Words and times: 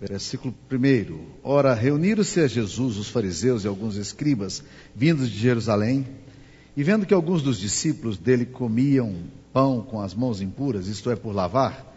Versículo 0.00 0.54
1. 0.70 1.18
Ora, 1.42 1.72
reuniram-se 1.72 2.40
a 2.40 2.46
Jesus 2.46 2.98
os 2.98 3.08
fariseus 3.08 3.64
e 3.64 3.68
alguns 3.68 3.96
escribas, 3.96 4.62
vindos 4.94 5.30
de 5.30 5.38
Jerusalém, 5.38 6.06
e 6.76 6.82
vendo 6.82 7.06
que 7.06 7.14
alguns 7.14 7.42
dos 7.42 7.58
discípulos 7.58 8.18
dele 8.18 8.44
comiam 8.44 9.14
pão 9.54 9.80
com 9.80 9.98
as 10.02 10.12
mãos 10.12 10.42
impuras, 10.42 10.86
isto 10.86 11.10
é, 11.10 11.16
por 11.16 11.34
lavar, 11.34 11.94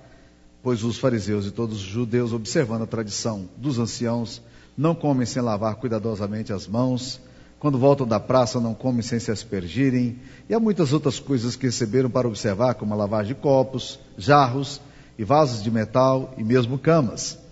pois 0.64 0.82
os 0.82 0.98
fariseus 0.98 1.46
e 1.46 1.52
todos 1.52 1.80
os 1.80 1.84
judeus, 1.84 2.32
observando 2.32 2.84
a 2.84 2.88
tradição 2.88 3.50
dos 3.58 3.78
anciãos, 3.78 4.42
não 4.78 4.96
comem 4.96 5.26
sem 5.26 5.42
lavar 5.42 5.76
cuidadosamente 5.76 6.54
as 6.54 6.66
mãos, 6.66 7.20
quando 7.60 7.78
voltam 7.78 8.08
da 8.08 8.22
praça 8.22 8.62
não 8.62 8.74
comem 8.74 9.02
sem 9.02 9.20
se 9.20 9.30
aspergirem, 9.30 10.20
e 10.48 10.54
há 10.54 10.60
muitas 10.60 10.94
outras 10.94 11.20
coisas 11.20 11.58
que 11.58 11.66
receberam 11.66 12.10
para 12.10 12.30
observar, 12.30 12.76
como 12.76 12.94
a 12.94 12.98
lavagem 12.98 13.36
de 13.36 13.42
copos, 13.42 14.00
jarros 14.18 14.80
e 15.18 15.26
vasos 15.26 15.62
de 15.62 15.70
metal 15.70 16.34
e 16.38 16.44
mesmo 16.46 16.80
camas. 16.80 17.49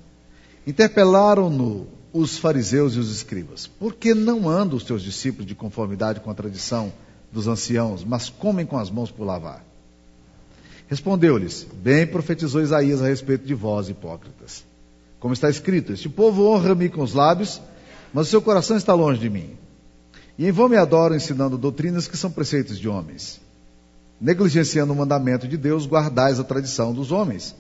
Interpelaram-no 0.68 1.88
os 2.12 2.38
fariseus 2.38 2.94
e 2.96 3.00
os 3.00 3.10
escribas: 3.10 3.66
Por 3.66 3.96
que 3.96 4.14
não 4.14 4.50
andam 4.50 4.76
os 4.76 4.84
teus 4.84 5.02
discípulos 5.02 5.46
de 5.48 5.56
conformidade 5.56 6.20
com 6.20 6.30
a 6.30 6.34
tradição 6.34 6.92
dos 7.32 7.48
anciãos, 7.48 8.04
mas 8.04 8.28
comem 8.28 8.66
com 8.66 8.78
as 8.78 8.92
mãos 8.92 9.10
por 9.10 9.24
lavar? 9.24 9.64
Respondeu-lhes: 10.90 11.66
Bem 11.74 12.06
profetizou 12.06 12.62
Isaías 12.62 13.02
a 13.02 13.08
respeito 13.08 13.48
de 13.48 13.54
vós, 13.54 13.88
hipócritas. 13.88 14.66
Como 15.22 15.34
está 15.34 15.50
escrito: 15.50 15.94
Este 15.94 16.10
povo 16.10 16.44
honra-me 16.44 16.90
com 16.90 17.02
os 17.02 17.14
lábios, 17.14 17.62
mas 18.14 18.28
o 18.28 18.30
seu 18.30 18.42
coração 18.42 18.76
está 18.76 18.94
longe 18.94 19.22
de 19.22 19.30
mim. 19.30 19.52
E 20.38 20.46
em 20.46 20.52
vão 20.52 20.68
me 20.68 20.76
adoram 20.76 21.16
ensinando 21.16 21.58
doutrinas 21.58 22.10
que 22.10 22.18
são 22.18 22.30
preceitos 22.30 22.78
de 22.78 22.90
homens. 22.90 23.40
Negligenciando 24.20 24.92
o 24.92 24.96
mandamento 24.98 25.48
de 25.48 25.56
Deus, 25.56 25.86
guardais 25.86 26.42
a 26.42 26.44
tradição 26.44 26.94
dos 26.94 27.10
homens. 27.10 27.56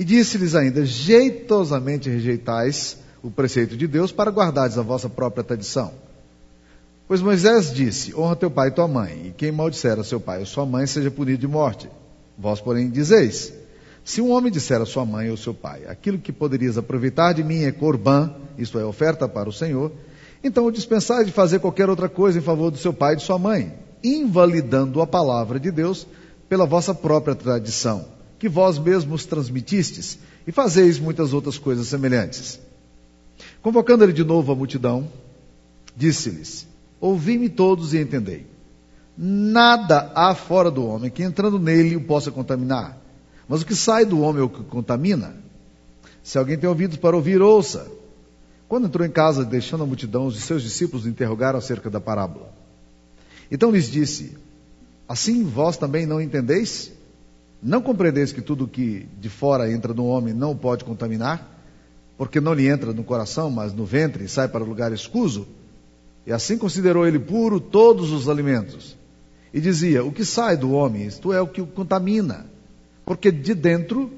E 0.00 0.04
disse-lhes 0.04 0.54
ainda: 0.54 0.82
jeitosamente 0.86 2.08
rejeitais 2.08 2.96
o 3.22 3.30
preceito 3.30 3.76
de 3.76 3.86
Deus 3.86 4.10
para 4.10 4.30
guardares 4.30 4.78
a 4.78 4.82
vossa 4.82 5.10
própria 5.10 5.44
tradição. 5.44 5.92
Pois 7.06 7.20
Moisés 7.20 7.70
disse: 7.70 8.16
Honra 8.16 8.34
teu 8.34 8.50
pai 8.50 8.68
e 8.68 8.70
tua 8.70 8.88
mãe, 8.88 9.26
e 9.26 9.30
quem 9.36 9.52
maldisser 9.52 9.98
a 9.98 10.02
seu 10.02 10.18
pai 10.18 10.40
ou 10.40 10.46
sua 10.46 10.64
mãe 10.64 10.86
seja 10.86 11.10
punido 11.10 11.36
de 11.36 11.46
morte. 11.46 11.86
Vós, 12.38 12.62
porém, 12.62 12.88
dizeis: 12.88 13.52
Se 14.02 14.22
um 14.22 14.30
homem 14.30 14.50
disser 14.50 14.80
a 14.80 14.86
sua 14.86 15.04
mãe 15.04 15.28
ou 15.28 15.36
seu 15.36 15.52
pai, 15.52 15.82
aquilo 15.86 16.16
que 16.16 16.32
poderias 16.32 16.78
aproveitar 16.78 17.34
de 17.34 17.44
mim 17.44 17.64
é 17.64 17.70
corbã, 17.70 18.32
isto 18.56 18.78
é, 18.78 18.84
oferta 18.86 19.28
para 19.28 19.50
o 19.50 19.52
Senhor, 19.52 19.92
então 20.42 20.64
o 20.64 20.72
dispensais 20.72 21.26
de 21.26 21.32
fazer 21.32 21.58
qualquer 21.58 21.90
outra 21.90 22.08
coisa 22.08 22.38
em 22.38 22.42
favor 22.42 22.70
do 22.70 22.78
seu 22.78 22.94
pai 22.94 23.12
e 23.12 23.16
de 23.16 23.22
sua 23.22 23.38
mãe, 23.38 23.74
invalidando 24.02 25.02
a 25.02 25.06
palavra 25.06 25.60
de 25.60 25.70
Deus 25.70 26.06
pela 26.48 26.64
vossa 26.64 26.94
própria 26.94 27.34
tradição 27.34 28.18
que 28.40 28.48
vós 28.48 28.78
mesmos 28.78 29.26
transmitistes, 29.26 30.18
e 30.46 30.50
fazeis 30.50 30.98
muitas 30.98 31.34
outras 31.34 31.58
coisas 31.58 31.86
semelhantes. 31.86 32.58
Convocando 33.62 34.02
ele 34.02 34.14
de 34.14 34.24
novo 34.24 34.50
a 34.50 34.56
multidão, 34.56 35.06
disse-lhes: 35.94 36.66
Ouvi-me 36.98 37.50
todos 37.50 37.92
e 37.92 37.98
entendei. 37.98 38.46
Nada 39.16 40.10
há 40.14 40.34
fora 40.34 40.70
do 40.70 40.86
homem 40.86 41.10
que 41.10 41.22
entrando 41.22 41.58
nele 41.58 41.94
o 41.96 42.04
possa 42.04 42.30
contaminar, 42.30 42.98
mas 43.46 43.60
o 43.60 43.66
que 43.66 43.76
sai 43.76 44.06
do 44.06 44.20
homem 44.20 44.40
é 44.40 44.44
o 44.44 44.48
que 44.48 44.64
contamina. 44.64 45.36
Se 46.22 46.38
alguém 46.38 46.56
tem 46.56 46.68
ouvidos 46.68 46.96
para 46.96 47.14
ouvir, 47.14 47.42
ouça. 47.42 47.90
Quando 48.66 48.86
entrou 48.86 49.06
em 49.06 49.10
casa, 49.10 49.44
deixando 49.44 49.82
a 49.82 49.86
multidão, 49.86 50.26
os 50.26 50.38
seus 50.38 50.62
discípulos 50.62 51.06
interrogaram 51.06 51.58
acerca 51.58 51.90
da 51.90 52.00
parábola. 52.00 52.54
Então 53.50 53.70
lhes 53.70 53.90
disse: 53.90 54.38
Assim 55.06 55.44
vós 55.44 55.76
também 55.76 56.06
não 56.06 56.22
entendeis? 56.22 56.92
Não 57.62 57.82
compreendeis 57.82 58.32
que 58.32 58.40
tudo 58.40 58.66
que 58.66 59.06
de 59.20 59.28
fora 59.28 59.70
entra 59.70 59.92
no 59.92 60.06
homem 60.06 60.32
não 60.32 60.52
o 60.52 60.56
pode 60.56 60.84
contaminar? 60.84 61.58
Porque 62.16 62.40
não 62.40 62.54
lhe 62.54 62.66
entra 62.66 62.92
no 62.92 63.04
coração, 63.04 63.50
mas 63.50 63.72
no 63.72 63.84
ventre 63.84 64.24
e 64.24 64.28
sai 64.28 64.48
para 64.48 64.64
o 64.64 64.66
lugar 64.66 64.92
escuso? 64.92 65.46
E 66.26 66.32
assim 66.32 66.56
considerou 66.56 67.06
ele 67.06 67.18
puro 67.18 67.60
todos 67.60 68.12
os 68.12 68.28
alimentos. 68.28 68.96
E 69.52 69.60
dizia: 69.60 70.02
O 70.04 70.12
que 70.12 70.24
sai 70.24 70.56
do 70.56 70.72
homem, 70.72 71.06
isto 71.06 71.32
é 71.32 71.40
o 71.40 71.46
que 71.46 71.60
o 71.60 71.66
contamina. 71.66 72.46
Porque 73.04 73.30
de 73.30 73.54
dentro 73.54 74.10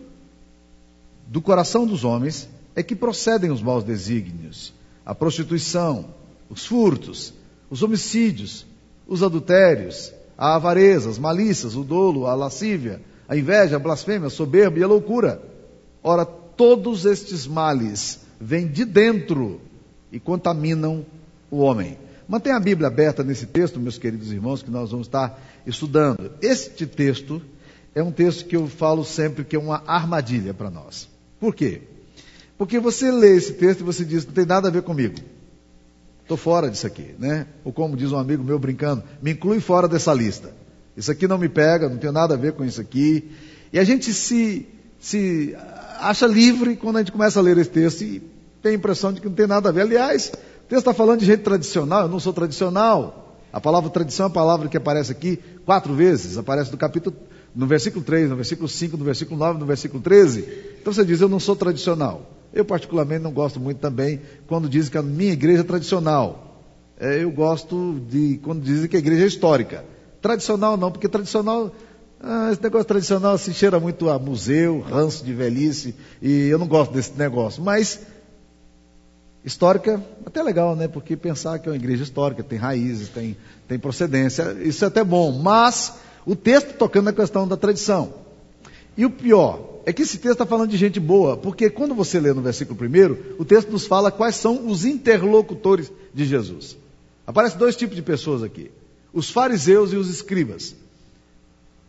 do 1.26 1.40
coração 1.40 1.86
dos 1.86 2.04
homens 2.04 2.48
é 2.76 2.82
que 2.82 2.94
procedem 2.94 3.50
os 3.50 3.62
maus 3.62 3.82
desígnios, 3.82 4.72
a 5.04 5.14
prostituição, 5.14 6.06
os 6.48 6.66
furtos, 6.66 7.32
os 7.70 7.82
homicídios, 7.82 8.66
os 9.06 9.22
adultérios, 9.22 10.12
a 10.36 10.54
avareza, 10.54 11.08
as 11.08 11.18
malícias, 11.18 11.74
o 11.74 11.82
dolo, 11.82 12.26
a 12.26 12.34
lascívia 12.34 13.00
a 13.28 13.36
inveja, 13.36 13.76
a 13.76 13.78
blasfêmia, 13.78 14.26
a 14.26 14.30
soberba 14.30 14.78
e 14.78 14.82
a 14.82 14.86
loucura. 14.86 15.42
Ora, 16.02 16.24
todos 16.24 17.04
estes 17.04 17.46
males 17.46 18.20
vêm 18.40 18.66
de 18.66 18.84
dentro 18.84 19.60
e 20.10 20.18
contaminam 20.18 21.04
o 21.50 21.58
homem. 21.58 21.96
Mantenha 22.28 22.56
a 22.56 22.60
Bíblia 22.60 22.88
aberta 22.88 23.22
nesse 23.22 23.46
texto, 23.46 23.80
meus 23.80 23.98
queridos 23.98 24.32
irmãos, 24.32 24.62
que 24.62 24.70
nós 24.70 24.90
vamos 24.90 25.06
estar 25.06 25.40
estudando. 25.66 26.32
Este 26.40 26.86
texto 26.86 27.42
é 27.94 28.02
um 28.02 28.10
texto 28.10 28.46
que 28.46 28.56
eu 28.56 28.66
falo 28.66 29.04
sempre 29.04 29.44
que 29.44 29.56
é 29.56 29.58
uma 29.58 29.82
armadilha 29.86 30.54
para 30.54 30.70
nós. 30.70 31.08
Por 31.38 31.54
quê? 31.54 31.82
Porque 32.56 32.78
você 32.78 33.10
lê 33.10 33.36
esse 33.36 33.54
texto 33.54 33.80
e 33.80 33.84
você 33.84 34.04
diz, 34.04 34.24
não 34.24 34.32
tem 34.32 34.46
nada 34.46 34.68
a 34.68 34.70
ver 34.70 34.82
comigo. 34.82 35.16
Estou 36.22 36.36
fora 36.36 36.70
disso 36.70 36.86
aqui, 36.86 37.14
né? 37.18 37.46
Ou 37.64 37.72
como 37.72 37.96
diz 37.96 38.12
um 38.12 38.16
amigo 38.16 38.42
meu 38.42 38.58
brincando, 38.58 39.02
me 39.20 39.32
inclui 39.32 39.60
fora 39.60 39.88
dessa 39.88 40.14
lista. 40.14 40.54
Isso 40.96 41.10
aqui 41.10 41.26
não 41.26 41.38
me 41.38 41.48
pega, 41.48 41.88
não 41.88 41.96
tem 41.96 42.12
nada 42.12 42.34
a 42.34 42.36
ver 42.36 42.52
com 42.52 42.64
isso 42.64 42.80
aqui. 42.80 43.30
E 43.72 43.78
a 43.78 43.84
gente 43.84 44.12
se, 44.12 44.66
se 44.98 45.56
acha 45.98 46.26
livre 46.26 46.76
quando 46.76 46.96
a 46.96 46.98
gente 47.00 47.12
começa 47.12 47.38
a 47.38 47.42
ler 47.42 47.56
esse 47.58 47.70
texto 47.70 48.02
e 48.02 48.22
tem 48.62 48.72
a 48.72 48.74
impressão 48.74 49.12
de 49.12 49.20
que 49.20 49.28
não 49.28 49.34
tem 49.34 49.46
nada 49.46 49.70
a 49.70 49.72
ver. 49.72 49.82
Aliás, 49.82 50.28
o 50.28 50.68
texto 50.68 50.80
está 50.80 50.94
falando 50.94 51.20
de 51.20 51.26
gente 51.26 51.40
tradicional, 51.40 52.02
eu 52.02 52.08
não 52.08 52.20
sou 52.20 52.32
tradicional. 52.32 53.36
A 53.52 53.60
palavra 53.60 53.90
tradição 53.90 54.26
é 54.26 54.28
a 54.28 54.32
palavra 54.32 54.68
que 54.68 54.76
aparece 54.76 55.12
aqui 55.12 55.38
quatro 55.64 55.94
vezes, 55.94 56.38
aparece 56.38 56.70
no 56.70 56.78
capítulo, 56.78 57.14
no 57.54 57.66
versículo 57.66 58.02
3, 58.04 58.30
no 58.30 58.36
versículo 58.36 58.68
5, 58.68 58.96
no 58.96 59.04
versículo 59.04 59.38
9, 59.38 59.58
no 59.58 59.66
versículo 59.66 60.02
13. 60.02 60.48
Então 60.80 60.92
você 60.92 61.04
diz, 61.04 61.20
eu 61.20 61.28
não 61.28 61.40
sou 61.40 61.54
tradicional. 61.54 62.30
Eu 62.52 62.64
particularmente 62.64 63.22
não 63.22 63.32
gosto 63.32 63.58
muito 63.58 63.78
também 63.78 64.20
quando 64.46 64.68
dizem 64.68 64.90
que 64.90 64.98
a 64.98 65.02
minha 65.02 65.32
igreja 65.32 65.60
é 65.60 65.64
tradicional. 65.64 66.64
É, 66.98 67.22
eu 67.22 67.30
gosto 67.30 68.00
de 68.08 68.38
quando 68.42 68.62
dizem 68.62 68.88
que 68.88 68.96
a 68.96 68.98
igreja 68.98 69.24
é 69.24 69.26
histórica. 69.26 69.84
Tradicional 70.22 70.76
não, 70.76 70.92
porque 70.92 71.08
tradicional, 71.08 71.74
ah, 72.20 72.50
esse 72.52 72.62
negócio 72.62 72.86
tradicional 72.86 73.36
se 73.36 73.52
cheira 73.52 73.80
muito 73.80 74.08
a 74.08 74.20
museu, 74.20 74.80
ranço 74.80 75.24
de 75.24 75.34
velhice, 75.34 75.96
e 76.22 76.46
eu 76.46 76.60
não 76.60 76.68
gosto 76.68 76.94
desse 76.94 77.12
negócio. 77.18 77.60
Mas, 77.60 77.98
histórica, 79.44 80.00
até 80.24 80.40
legal, 80.40 80.76
né? 80.76 80.86
Porque 80.86 81.16
pensar 81.16 81.58
que 81.58 81.68
é 81.68 81.72
uma 81.72 81.76
igreja 81.76 82.04
histórica, 82.04 82.40
tem 82.44 82.56
raízes, 82.56 83.08
tem, 83.08 83.36
tem 83.66 83.80
procedência, 83.80 84.56
isso 84.62 84.84
é 84.84 84.88
até 84.88 85.02
bom. 85.02 85.32
Mas, 85.32 85.94
o 86.24 86.36
texto 86.36 86.74
tocando 86.74 87.06
na 87.06 87.12
questão 87.12 87.48
da 87.48 87.56
tradição. 87.56 88.14
E 88.96 89.04
o 89.04 89.10
pior, 89.10 89.80
é 89.84 89.92
que 89.92 90.02
esse 90.02 90.18
texto 90.18 90.34
está 90.34 90.46
falando 90.46 90.70
de 90.70 90.76
gente 90.76 91.00
boa, 91.00 91.36
porque 91.36 91.68
quando 91.68 91.96
você 91.96 92.20
lê 92.20 92.32
no 92.32 92.42
versículo 92.42 92.78
primeiro, 92.78 93.34
o 93.40 93.44
texto 93.44 93.72
nos 93.72 93.88
fala 93.88 94.12
quais 94.12 94.36
são 94.36 94.68
os 94.68 94.84
interlocutores 94.84 95.90
de 96.14 96.24
Jesus. 96.24 96.76
Aparecem 97.26 97.58
dois 97.58 97.74
tipos 97.74 97.96
de 97.96 98.02
pessoas 98.02 98.44
aqui 98.44 98.70
os 99.12 99.30
fariseus 99.30 99.92
e 99.92 99.96
os 99.96 100.08
escribas. 100.08 100.74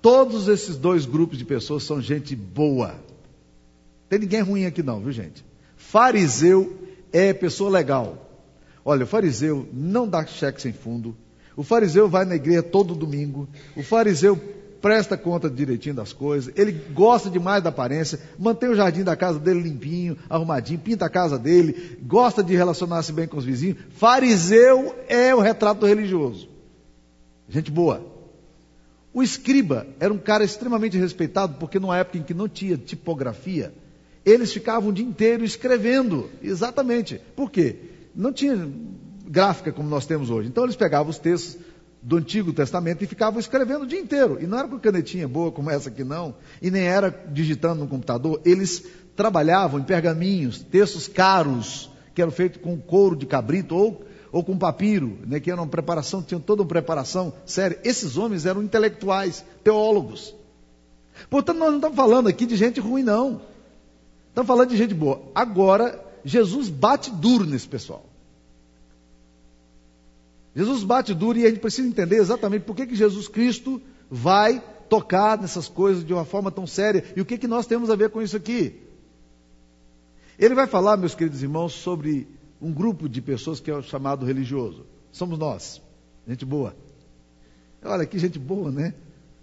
Todos 0.02 0.48
esses 0.48 0.76
dois 0.76 1.06
grupos 1.06 1.38
de 1.38 1.46
pessoas 1.46 1.84
são 1.84 2.02
gente 2.02 2.36
boa. 2.36 2.96
Tem 4.10 4.20
ninguém 4.20 4.42
ruim 4.42 4.66
aqui 4.66 4.84
não, 4.84 5.00
viu 5.00 5.12
gente? 5.12 5.46
Fariseu 5.78 6.78
é 7.12 7.32
pessoa 7.32 7.70
legal. 7.70 8.30
Olha, 8.84 9.06
o 9.06 9.08
fariseu 9.08 9.68
não 9.72 10.08
dá 10.08 10.26
cheque 10.26 10.62
sem 10.62 10.74
fundo. 10.74 11.16
O 11.56 11.64
fariseu 11.64 12.10
vai 12.10 12.26
na 12.26 12.36
igreja 12.36 12.62
todo 12.62 12.96
domingo. 12.96 13.48
O 13.78 13.84
fariseu 13.84 14.36
presta 14.82 15.16
conta 15.16 15.50
direitinho 15.50 15.96
das 15.96 16.12
coisas. 16.12 16.54
Ele 16.58 16.74
gosta 16.94 17.30
demais 17.30 17.64
da 17.64 17.70
aparência. 17.70 18.20
Mantém 18.38 18.70
o 18.70 18.76
jardim 18.76 19.04
da 19.04 19.16
casa 19.16 19.40
dele 19.40 19.62
limpinho, 19.62 20.18
arrumadinho. 20.30 20.80
Pinta 20.80 21.06
a 21.06 21.10
casa 21.10 21.40
dele. 21.40 21.98
Gosta 22.02 22.44
de 22.44 22.54
relacionar-se 22.56 23.14
bem 23.14 23.26
com 23.26 23.38
os 23.38 23.46
vizinhos. 23.46 23.78
Fariseu 23.92 24.94
é 25.08 25.34
o 25.34 25.40
retrato 25.40 25.86
religioso. 25.86 26.53
Gente 27.54 27.70
boa. 27.70 28.04
O 29.14 29.22
escriba 29.22 29.86
era 30.00 30.12
um 30.12 30.18
cara 30.18 30.44
extremamente 30.44 30.98
respeitado, 30.98 31.58
porque 31.60 31.80
numa 31.80 31.96
época 31.96 32.18
em 32.18 32.24
que 32.24 32.34
não 32.34 32.50
tinha 32.50 32.76
tipografia, 32.76 33.72
eles 34.26 34.52
ficavam 34.52 34.90
o 34.90 34.94
dia 34.94 35.06
inteiro 35.06 35.46
escrevendo. 35.46 36.32
Exatamente. 36.42 37.22
Por 37.36 37.52
quê? 37.52 37.76
Não 38.16 38.34
tinha 38.34 38.68
gráfica 39.28 39.72
como 39.72 39.88
nós 39.88 40.08
temos 40.08 40.32
hoje. 40.32 40.50
Então 40.50 40.64
eles 40.64 40.76
pegavam 40.76 41.12
os 41.12 41.20
textos 41.20 41.60
do 42.02 42.18
Antigo 42.18 42.52
Testamento 42.52 43.04
e 43.04 43.08
ficavam 43.08 43.40
escrevendo 43.40 43.84
o 43.84 43.88
dia 43.88 44.00
inteiro. 44.00 44.40
E 44.42 44.48
não 44.48 44.58
era 44.58 44.68
com 44.68 44.80
canetinha 44.80 45.28
boa 45.28 45.52
como 45.52 45.70
essa 45.70 45.90
aqui, 45.90 46.04
não. 46.04 46.34
E 46.60 46.72
nem 46.72 46.82
era 46.82 47.12
digitando 47.32 47.82
no 47.82 47.88
computador. 47.88 48.42
Eles 48.44 48.84
trabalhavam 49.16 49.80
em 49.80 49.84
pergaminhos, 49.84 50.64
textos 50.64 51.08
caros, 51.08 51.88
que 52.16 52.22
eram 52.22 52.32
feitos 52.32 52.60
com 52.64 52.76
couro 52.80 53.16
de 53.16 53.28
cabrito 53.28 53.76
ou 53.76 54.04
ou 54.34 54.44
com 54.44 54.58
papiro, 54.58 55.20
né, 55.28 55.40
que 55.40 55.52
era 55.52 55.62
uma 55.62 55.68
preparação, 55.68 56.24
tinham 56.24 56.42
toda 56.42 56.64
uma 56.64 56.68
preparação 56.68 57.32
séria. 57.46 57.80
Esses 57.84 58.18
homens 58.18 58.48
eram 58.48 58.64
intelectuais, 58.64 59.46
teólogos. 59.64 60.34
Portanto, 61.30 61.60
nós 61.60 61.70
não 61.70 61.76
estamos 61.76 61.96
falando 61.96 62.28
aqui 62.28 62.48
de 62.48 62.56
gente 62.56 62.80
ruim, 62.80 63.04
não. 63.04 63.42
Estamos 64.30 64.48
falando 64.48 64.70
de 64.70 64.76
gente 64.76 64.96
boa. 64.96 65.22
Agora, 65.36 66.04
Jesus 66.26 66.68
bate 66.68 67.12
duro 67.12 67.46
nesse 67.46 67.68
pessoal. 67.68 68.04
Jesus 70.56 70.84
bate 70.84 71.14
duro 71.14 71.38
e 71.38 71.46
a 71.46 71.50
gente 71.50 71.60
precisa 71.60 71.88
entender 71.88 72.16
exatamente 72.16 72.64
por 72.64 72.76
que, 72.76 72.88
que 72.88 72.96
Jesus 72.96 73.28
Cristo 73.28 73.80
vai 74.10 74.64
tocar 74.90 75.40
nessas 75.40 75.68
coisas 75.68 76.04
de 76.04 76.12
uma 76.12 76.26
forma 76.26 76.50
tão 76.50 76.66
séria 76.66 77.04
e 77.16 77.22
o 77.22 77.26
que, 77.26 77.38
que 77.38 77.48
nós 77.48 77.68
temos 77.68 77.92
a 77.92 77.96
ver 77.96 78.10
com 78.10 78.20
isso 78.20 78.36
aqui. 78.36 78.82
Ele 80.40 80.56
vai 80.56 80.66
falar, 80.66 80.98
meus 80.98 81.14
queridos 81.14 81.44
irmãos, 81.44 81.74
sobre 81.74 82.28
um 82.64 82.72
grupo 82.72 83.10
de 83.10 83.22
pessoas 83.22 83.60
que 83.60 83.70
é 83.70 83.76
o 83.76 83.84
chamado 83.84 84.26
religioso. 84.26 84.86
Somos 85.12 85.38
nós, 85.38 85.82
gente 86.28 86.46
boa. 86.46 86.76
Olha 87.84 88.06
que 88.06 88.18
gente 88.18 88.40
boa, 88.40 88.72
né? 88.72 88.94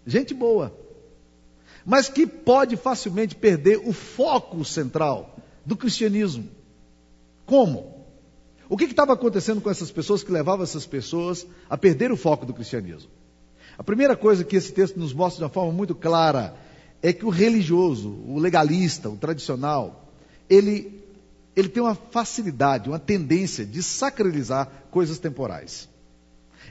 Gente 0.06 0.32
boa. 0.32 0.74
Mas 1.84 2.08
que 2.08 2.26
pode 2.26 2.76
facilmente 2.76 3.34
perder 3.34 3.78
o 3.84 3.92
foco 3.92 4.64
central 4.64 5.36
do 5.64 5.76
cristianismo. 5.76 6.48
Como? 7.44 8.06
O 8.68 8.76
que 8.76 8.84
estava 8.84 9.12
acontecendo 9.12 9.60
com 9.60 9.68
essas 9.70 9.90
pessoas 9.90 10.22
que 10.22 10.32
levavam 10.32 10.62
essas 10.62 10.86
pessoas 10.86 11.46
a 11.68 11.76
perder 11.76 12.10
o 12.10 12.16
foco 12.16 12.46
do 12.46 12.54
cristianismo? 12.54 13.10
A 13.76 13.82
primeira 13.82 14.16
coisa 14.16 14.44
que 14.44 14.56
esse 14.56 14.72
texto 14.72 14.98
nos 14.98 15.12
mostra 15.12 15.38
de 15.38 15.44
uma 15.44 15.50
forma 15.50 15.72
muito 15.72 15.94
clara 15.94 16.54
é 17.02 17.12
que 17.12 17.24
o 17.24 17.30
religioso, 17.30 18.10
o 18.26 18.38
legalista, 18.38 19.08
o 19.08 19.16
tradicional, 19.16 20.08
ele, 20.48 20.99
ele 21.60 21.68
tem 21.68 21.82
uma 21.82 21.94
facilidade, 21.94 22.88
uma 22.88 22.98
tendência 22.98 23.64
de 23.64 23.82
sacralizar 23.82 24.68
coisas 24.90 25.18
temporais. 25.18 25.88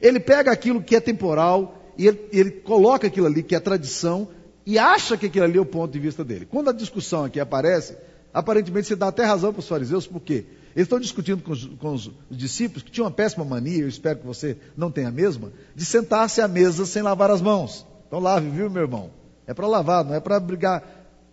Ele 0.02 0.20
pega 0.20 0.52
aquilo 0.52 0.82
que 0.82 0.96
é 0.96 1.00
temporal 1.00 1.94
e 1.98 2.08
ele, 2.08 2.28
ele 2.32 2.52
coloca 2.52 3.08
aquilo 3.08 3.28
ali 3.28 3.44
que 3.44 3.56
é 3.56 3.60
tradição 3.60 4.28
e 4.66 4.78
acha 4.78 5.18
que 5.18 5.28
aquilo 5.28 5.46
ali 5.46 5.58
é 5.58 5.62
o 5.62 5.66
ponto 5.66 5.92
de 5.92 6.00
vista 6.00 6.24
dele. 6.24 6.46
Quando 6.46 6.70
a 6.70 6.74
discussão 6.74 7.26
aqui 7.26 7.40
aparece, 7.40 7.96
aparentemente 8.34 8.88
você 8.88 8.96
dá 8.96 9.08
até 9.08 9.24
razão 9.24 9.52
para 9.52 9.60
os 9.60 9.68
fariseus, 9.68 10.08
por 10.08 10.22
quê? 10.22 10.46
Eles 10.76 10.86
estão 10.86 11.00
discutindo 11.00 11.42
com 11.42 11.52
os, 11.52 11.66
com 11.66 11.94
os, 11.94 12.12
discípulos, 12.30 12.84
que 12.84 12.92
tinham 12.92 13.06
uma 13.06 13.12
péssima 13.12 13.44
mania, 13.44 13.82
eu 13.82 13.88
espero 13.88 14.20
que 14.20 14.26
você 14.26 14.58
não 14.78 14.92
tenha 14.92 15.10
a 15.10 15.12
mesma, 15.12 15.52
de 15.76 15.84
sentar-se 15.84 16.42
à 16.42 16.48
mesa 16.48 16.86
sem 16.86 17.02
lavar 17.02 17.32
as 17.32 17.42
mãos. 17.42 17.86
Então 18.08 18.20
lave, 18.20 18.50
viu, 18.50 18.70
meu 18.70 18.84
irmão? 18.84 19.12
É 19.46 19.54
para 19.54 19.68
lavar, 19.68 20.06
não 20.06 20.14
é 20.14 20.20
para 20.20 20.40
brigar. 20.40 20.84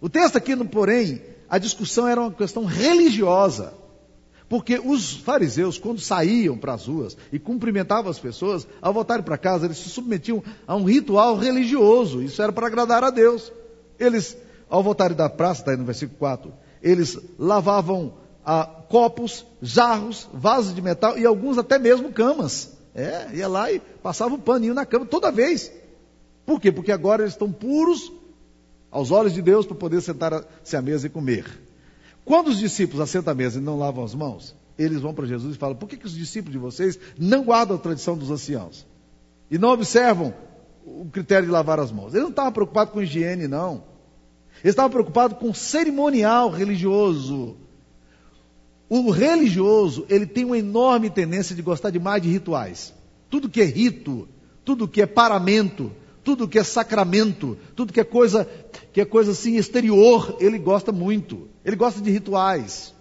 O 0.01 0.09
texto 0.09 0.37
aqui, 0.37 0.57
porém, 0.65 1.23
a 1.49 1.59
discussão 1.59 2.07
era 2.07 2.21
uma 2.21 2.33
questão 2.33 2.65
religiosa. 2.65 3.75
Porque 4.49 4.79
os 4.79 5.13
fariseus, 5.13 5.77
quando 5.77 6.01
saíam 6.01 6.57
para 6.57 6.75
as 6.75 6.87
ruas 6.87 7.17
e 7.33 7.39
cumprimentavam 7.39 8.11
as 8.11 8.19
pessoas, 8.19 8.67
ao 8.81 8.93
voltarem 8.93 9.25
para 9.25 9.37
casa, 9.37 9.67
eles 9.67 9.79
se 9.79 9.89
submetiam 9.89 10.43
a 10.67 10.77
um 10.77 10.85
ritual 10.85 11.37
religioso. 11.37 12.23
Isso 12.23 12.41
era 12.41 12.53
para 12.53 12.69
agradar 12.69 13.03
a 13.03 13.11
Deus. 13.11 13.53
Eles, 13.99 14.37
ao 14.71 14.83
voltarem 14.83 15.17
da 15.17 15.29
praça, 15.29 15.63
está 15.63 15.73
aí 15.73 15.77
no 15.77 15.85
versículo 15.85 16.19
4, 16.19 16.53
eles 16.81 17.19
lavavam 17.39 18.15
ah, 18.45 18.65
copos, 18.89 19.45
jarros, 19.61 20.29
vasos 20.33 20.75
de 20.75 20.81
metal 20.81 21.19
e 21.19 21.27
alguns 21.27 21.59
até 21.59 21.79
mesmo 21.79 22.13
camas. 22.13 22.77
É, 22.95 23.29
ia 23.35 23.49
lá 23.49 23.71
e 23.73 23.81
passava 23.81 24.35
o 24.35 24.39
um 24.39 24.41
paninho 24.41 24.75
na 24.75 24.87
cama 24.87 25.05
toda 25.05 25.33
vez. 25.33 25.73
Por 26.47 26.61
quê? 26.61 26.71
Porque 26.71 26.93
agora 26.93 27.23
eles 27.23 27.35
estão 27.35 27.51
puros 27.51 28.13
aos 28.91 29.11
olhos 29.11 29.33
de 29.35 29.43
Deus 29.43 29.67
para 29.67 29.77
poder 29.77 30.01
sentar-se 30.01 30.77
à 30.77 30.83
mesa 30.83 31.07
e 31.07 31.11
comer. 31.11 31.45
Quando 32.25 32.49
os 32.49 32.59
discípulos 32.59 33.01
assentam 33.01 33.33
à 33.33 33.35
mesa 33.35 33.59
e 33.59 33.63
não 33.63 33.79
lavam 33.79 34.05
as 34.05 34.15
mãos, 34.15 34.55
eles 34.79 35.01
vão 35.01 35.15
para 35.15 35.27
Jesus 35.27 35.55
e 35.55 35.59
falam: 35.59 35.77
por 35.77 35.89
que, 35.89 35.97
que 35.97 36.07
os 36.07 36.15
discípulos 36.15 36.53
de 36.53 36.59
vocês 36.59 36.99
não 37.19 37.45
guardam 37.45 37.77
a 37.77 37.81
tradição 37.81 38.17
dos 38.17 38.31
anciãos? 38.31 38.87
E 39.51 39.59
não 39.59 39.71
observam 39.71 40.35
o 40.85 41.07
critério 41.07 41.47
de 41.47 41.53
lavar 41.53 41.79
as 41.81 41.91
mãos. 41.91 42.13
Eles 42.13 42.23
não 42.23 42.31
estavam 42.31 42.53
preocupados 42.53 42.93
com 42.93 43.03
higiene, 43.03 43.49
não. 43.49 43.85
Eles 44.63 44.73
estavam 44.73 44.91
preocupados 44.91 45.39
com 45.39 45.53
cerimonial 45.53 46.51
religioso. 46.51 47.57
O 48.89 49.11
religioso, 49.11 50.07
ele 50.09 50.27
tem 50.27 50.45
uma 50.45 50.59
enorme 50.59 51.11
tendência 51.11 51.57
de 51.57 51.63
gostar 51.63 51.91
demais 51.91 52.23
de 52.23 52.29
rituais. 52.29 52.95
Tudo 53.29 53.49
que 53.49 53.61
é 53.61 53.65
rito, 53.65 54.29
tudo 54.65 54.87
que 54.87 55.03
é 55.03 55.07
paramento, 55.07 55.93
tudo 56.27 56.49
que 56.49 56.59
é 56.59 56.65
sacramento, 56.65 57.57
tudo 57.77 57.93
que 57.93 58.01
é 58.01 58.05
coisa, 58.05 58.49
que 58.93 59.01
é 59.01 59.05
coisa 59.05 59.31
assim 59.31 59.55
exterior, 59.59 60.37
ele 60.41 60.59
gosta 60.59 60.91
muito. 60.91 61.49
Ele 61.65 61.77
gosta 61.77 62.01
de 62.01 62.11
rituais. 62.11 62.93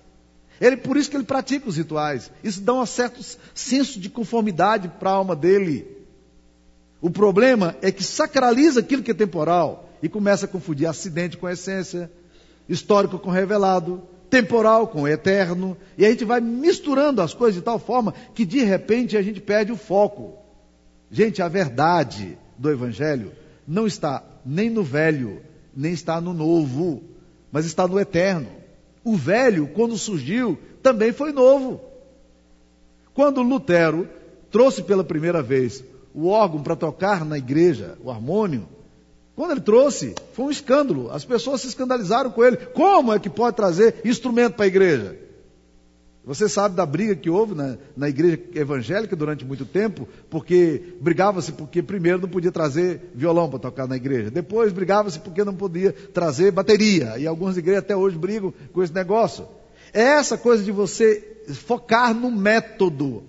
Ele, 0.62 0.77
por 0.77 0.95
isso 0.95 1.10
que 1.10 1.18
ele 1.18 1.24
pratica 1.24 1.68
os 1.68 1.75
rituais. 1.75 2.31
Isso 2.44 2.62
dá 2.62 2.75
um 2.75 2.86
certo 2.86 3.25
senso 3.56 4.00
de 4.00 4.12
conformidade 4.12 4.89
para 5.00 5.10
a 5.10 5.13
alma 5.13 5.36
dele. 5.36 5.88
O 7.01 7.10
problema 7.10 7.75
é 7.81 7.92
que 7.92 8.04
sacraliza 8.04 8.81
aquilo 8.81 9.01
que 9.01 9.10
é 9.10 9.16
temporal 9.16 9.89
e 10.04 10.07
começa 10.07 10.45
a 10.45 10.48
confundir 10.48 10.86
acidente 10.86 11.36
com 11.36 11.50
essência, 11.50 12.12
histórico 12.69 13.18
com 13.18 13.31
revelado, 13.31 14.04
temporal 14.30 14.88
com 14.88 15.07
eterno, 15.07 15.75
e 15.98 16.06
a 16.06 16.12
gente 16.12 16.25
vai 16.25 16.39
misturando 16.39 17.24
as 17.24 17.33
coisas 17.33 17.56
de 17.56 17.62
tal 17.63 17.80
forma 17.80 18.13
que 18.36 18.45
de 18.45 18.63
repente 18.63 19.18
a 19.18 19.21
gente 19.24 19.42
perde 19.42 19.71
o 19.71 19.78
foco. 19.78 20.36
Gente, 21.10 21.42
a 21.42 21.48
verdade 21.48 22.38
do 22.57 22.72
Evangelho 22.72 23.31
não 23.68 23.88
está 23.88 24.24
nem 24.46 24.69
no 24.69 24.84
velho, 24.84 25.42
nem 25.75 25.92
está 25.92 26.22
no 26.22 26.34
novo, 26.34 27.04
mas 27.52 27.66
está 27.66 27.88
no 27.88 28.00
eterno. 28.00 28.48
O 29.04 29.16
velho, 29.16 29.68
quando 29.68 29.98
surgiu, 29.98 30.57
também 30.81 31.12
foi 31.12 31.31
novo. 31.31 31.81
Quando 33.13 33.42
Lutero 33.42 34.07
trouxe 34.52 34.84
pela 34.84 35.04
primeira 35.04 35.42
vez 35.42 35.84
o 36.13 36.28
órgão 36.28 36.62
para 36.62 36.75
tocar 36.75 37.25
na 37.25 37.38
igreja, 37.38 37.98
o 38.04 38.10
harmônio, 38.10 38.68
quando 39.36 39.52
ele 39.52 39.62
trouxe, 39.62 40.16
foi 40.34 40.46
um 40.46 40.52
escândalo. 40.52 41.12
As 41.12 41.25
pessoas 41.25 41.62
se 41.62 41.68
escandalizaram 41.68 42.31
com 42.31 42.44
ele. 42.44 42.57
Como 42.57 43.13
é 43.13 43.19
que 43.19 43.30
pode 43.30 43.56
trazer 43.56 43.96
instrumento 44.06 44.54
para 44.54 44.66
a 44.66 44.68
igreja? 44.68 45.19
Você 46.25 46.50
sabe 46.50 46.75
da 46.75 46.86
briga 46.88 47.16
que 47.16 47.30
houve 47.30 47.54
na, 47.54 47.77
na 47.95 48.10
igreja 48.10 48.39
evangélica 48.56 49.16
durante 49.16 49.45
muito 49.45 49.63
tempo, 49.63 50.07
porque 50.27 50.95
brigava-se 51.00 51.51
porque 51.51 51.83
primeiro 51.83 52.19
não 52.19 52.27
podia 52.27 52.51
trazer 52.51 53.12
violão 53.13 53.48
para 53.48 53.60
tocar 53.60 53.88
na 53.88 53.95
igreja, 53.95 54.31
depois 54.31 54.74
brigava-se 54.74 55.19
porque 55.19 55.44
não 55.44 55.54
podia 55.54 55.94
trazer 55.94 56.51
bateria, 56.51 57.19
e 57.19 57.27
algumas 57.27 57.57
igrejas 57.57 57.83
até 57.83 57.95
hoje 57.95 58.18
brigam 58.18 58.51
com 58.74 58.81
esse 58.81 58.94
negócio. 58.94 59.48
É 59.94 60.01
essa 60.01 60.36
coisa 60.36 60.63
de 60.63 60.72
você 60.72 61.44
focar 61.54 62.12
no 62.16 62.31
método, 62.31 63.24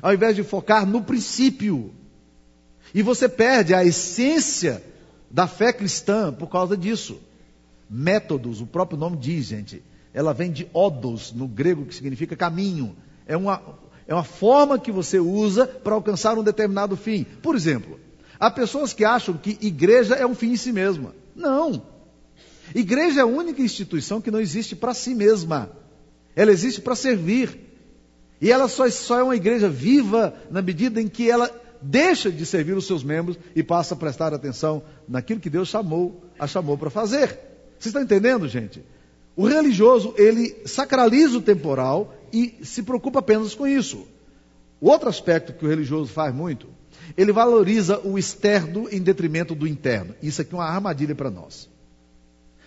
ao 0.00 0.14
invés 0.14 0.34
de 0.34 0.42
focar 0.42 0.86
no 0.86 1.02
princípio. 1.02 1.92
E 2.94 3.02
você 3.02 3.28
perde 3.28 3.74
a 3.74 3.84
essência 3.84 4.82
da 5.30 5.46
fé 5.46 5.74
cristã 5.74 6.32
por 6.32 6.48
causa 6.48 6.74
disso. 6.74 7.20
Métodos, 7.88 8.62
o 8.62 8.66
próprio 8.66 8.98
nome 8.98 9.18
diz, 9.18 9.46
gente. 9.46 9.82
Ela 10.12 10.32
vem 10.32 10.50
de 10.50 10.68
odos, 10.72 11.32
no 11.32 11.46
grego, 11.46 11.86
que 11.86 11.94
significa 11.94 12.34
caminho. 12.36 12.96
É 13.26 13.36
uma, 13.36 13.62
é 14.06 14.14
uma 14.14 14.24
forma 14.24 14.78
que 14.78 14.90
você 14.90 15.18
usa 15.18 15.66
para 15.66 15.94
alcançar 15.94 16.36
um 16.36 16.42
determinado 16.42 16.96
fim. 16.96 17.24
Por 17.24 17.54
exemplo, 17.54 17.98
há 18.38 18.50
pessoas 18.50 18.92
que 18.92 19.04
acham 19.04 19.36
que 19.36 19.56
igreja 19.60 20.14
é 20.14 20.26
um 20.26 20.34
fim 20.34 20.52
em 20.52 20.56
si 20.56 20.72
mesma. 20.72 21.14
Não. 21.34 21.82
Igreja 22.74 23.20
é 23.20 23.22
a 23.22 23.26
única 23.26 23.62
instituição 23.62 24.20
que 24.20 24.30
não 24.30 24.40
existe 24.40 24.74
para 24.74 24.94
si 24.94 25.14
mesma. 25.14 25.70
Ela 26.34 26.50
existe 26.50 26.80
para 26.80 26.94
servir. 26.94 27.68
E 28.40 28.50
ela 28.50 28.68
só, 28.68 28.88
só 28.90 29.18
é 29.18 29.22
uma 29.22 29.36
igreja 29.36 29.68
viva 29.68 30.34
na 30.50 30.62
medida 30.62 31.00
em 31.00 31.08
que 31.08 31.30
ela 31.30 31.50
deixa 31.82 32.30
de 32.30 32.44
servir 32.44 32.76
os 32.76 32.86
seus 32.86 33.02
membros 33.02 33.38
e 33.54 33.62
passa 33.62 33.94
a 33.94 33.96
prestar 33.96 34.34
atenção 34.34 34.82
naquilo 35.08 35.40
que 35.40 35.50
Deus 35.50 35.68
chamou, 35.68 36.24
a 36.38 36.46
chamou 36.46 36.76
para 36.76 36.90
fazer. 36.90 37.28
Vocês 37.78 37.86
estão 37.86 38.02
entendendo, 38.02 38.46
gente? 38.48 38.82
O 39.40 39.46
religioso, 39.48 40.12
ele 40.18 40.54
sacraliza 40.66 41.38
o 41.38 41.40
temporal 41.40 42.14
e 42.30 42.56
se 42.62 42.82
preocupa 42.82 43.20
apenas 43.20 43.54
com 43.54 43.66
isso. 43.66 44.06
O 44.78 44.90
outro 44.90 45.08
aspecto 45.08 45.54
que 45.54 45.64
o 45.64 45.68
religioso 45.68 46.12
faz 46.12 46.34
muito, 46.34 46.66
ele 47.16 47.32
valoriza 47.32 47.98
o 48.00 48.18
externo 48.18 48.86
em 48.92 49.00
detrimento 49.00 49.54
do 49.54 49.66
interno. 49.66 50.14
Isso 50.22 50.42
aqui 50.42 50.52
é 50.52 50.58
uma 50.58 50.66
armadilha 50.66 51.14
para 51.14 51.30
nós. 51.30 51.70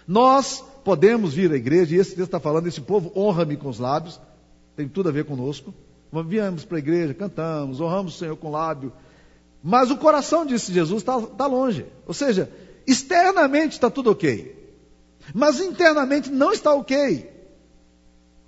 Nós 0.08 0.64
podemos 0.84 1.36
vir 1.36 1.52
à 1.52 1.56
igreja, 1.56 1.96
e 1.96 2.00
esse 2.00 2.16
texto 2.16 2.24
está 2.24 2.40
falando, 2.40 2.66
esse 2.66 2.82
povo 2.82 3.12
honra-me 3.16 3.56
com 3.56 3.70
os 3.70 3.78
lábios, 3.78 4.20
tem 4.76 4.88
tudo 4.88 5.10
a 5.10 5.12
ver 5.12 5.26
conosco. 5.26 5.72
Viemos 6.26 6.66
para 6.66 6.78
a 6.78 6.80
igreja, 6.80 7.14
cantamos, 7.14 7.82
honramos 7.82 8.16
o 8.16 8.18
Senhor 8.18 8.36
com 8.36 8.48
o 8.48 8.52
lábio, 8.52 8.92
mas 9.62 9.92
o 9.92 9.98
coração, 9.98 10.44
disse 10.44 10.74
Jesus, 10.74 11.04
está 11.04 11.22
tá 11.22 11.46
longe. 11.46 11.86
Ou 12.08 12.16
seja, 12.16 12.50
externamente 12.88 13.74
está 13.74 13.92
tudo 13.92 14.10
ok. 14.10 14.63
Mas 15.34 15.60
internamente 15.60 16.32
não 16.32 16.52
está 16.52 16.74
ok. 16.74 17.30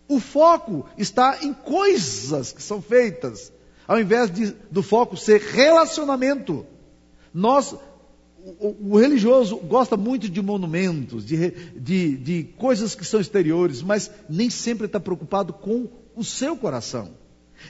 O 0.08 0.20
foco 0.20 0.86
está 0.98 1.40
em 1.44 1.54
coisas 1.54 2.52
que 2.52 2.62
são 2.62 2.82
feitas, 2.82 3.52
ao 3.88 4.00
invés 4.00 4.30
de, 4.30 4.56
do 4.70 4.84
foco 4.84 5.18
ser 5.18 5.42
relacionamento. 5.42 6.66
Nós, 7.34 7.74
o, 8.60 8.92
o 8.92 8.98
religioso 8.98 9.58
gosta 9.58 9.98
muito 9.98 10.30
de 10.30 10.42
monumentos, 10.42 11.26
de, 11.26 11.50
de, 11.76 12.18
de 12.18 12.44
coisas 12.58 12.94
que 12.94 13.06
são 13.06 13.20
exteriores, 13.20 13.82
mas 13.82 14.12
nem 14.30 14.50
sempre 14.50 14.86
está 14.86 15.00
preocupado 15.00 15.54
com 15.54 15.88
o 16.16 16.24
seu 16.24 16.56
coração. 16.56 17.12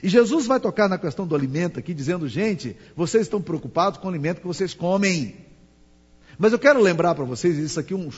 E 0.04 0.10
Jesus 0.10 0.46
vai 0.46 0.60
tocar 0.60 0.90
na 0.90 0.98
questão 0.98 1.26
do 1.26 1.36
alimento 1.36 1.80
aqui, 1.80 1.94
dizendo: 1.94 2.28
gente, 2.28 2.76
vocês 2.96 3.24
estão 3.24 3.42
preocupados 3.42 4.00
com 4.00 4.08
o 4.08 4.10
alimento 4.10 4.42
que 4.42 4.48
vocês 4.48 4.74
comem. 4.74 5.36
Mas 6.38 6.52
eu 6.52 6.60
quero 6.60 6.82
lembrar 6.82 7.16
para 7.16 7.24
vocês, 7.24 7.58
isso 7.58 7.80
aqui 7.80 7.94
é 7.94 7.96
um, 7.96 8.10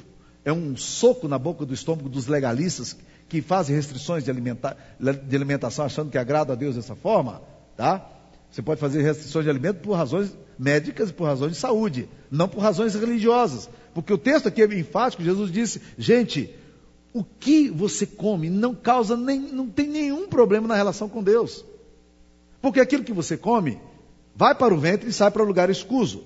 é 0.47 0.53
um 0.53 0.77
soco 0.77 1.27
na 1.27 1.37
boca 1.37 1.65
do 1.65 1.73
estômago 1.73 2.07
dos 2.07 2.25
legalistas 2.25 2.95
que 3.27 3.41
fazem 3.41 3.75
restrições 3.75 4.23
de, 4.23 4.31
de 4.31 5.35
alimentação 5.35 5.83
achando 5.83 6.09
que 6.09 6.17
agrada 6.17 6.53
a 6.53 6.55
Deus 6.55 6.77
dessa 6.77 6.95
forma, 6.95 7.41
tá? 7.75 8.09
Você 8.49 8.61
pode 8.61 8.79
fazer 8.79 9.01
restrições 9.01 9.43
de 9.43 9.49
alimento 9.49 9.81
por 9.81 9.91
razões 9.91 10.33
médicas 10.57 11.09
e 11.09 11.13
por 11.13 11.25
razões 11.25 11.51
de 11.51 11.57
saúde, 11.57 12.07
não 12.31 12.47
por 12.47 12.61
razões 12.61 12.95
religiosas. 12.95 13.69
Porque 13.93 14.13
o 14.13 14.17
texto 14.17 14.47
aqui 14.47 14.61
é 14.61 14.65
enfático, 14.67 15.21
Jesus 15.21 15.51
disse, 15.51 15.81
gente, 15.97 16.49
o 17.13 17.25
que 17.25 17.69
você 17.69 18.05
come 18.05 18.49
não 18.49 18.73
causa 18.73 19.17
nem, 19.17 19.37
não 19.37 19.67
tem 19.67 19.89
nenhum 19.89 20.29
problema 20.29 20.65
na 20.65 20.75
relação 20.75 21.09
com 21.09 21.21
Deus. 21.21 21.65
Porque 22.61 22.79
aquilo 22.79 23.03
que 23.03 23.11
você 23.11 23.35
come 23.35 23.77
vai 24.33 24.55
para 24.55 24.73
o 24.73 24.79
ventre 24.79 25.09
e 25.09 25.13
sai 25.13 25.29
para 25.29 25.43
o 25.43 25.45
lugar 25.45 25.69
escuso. 25.69 26.23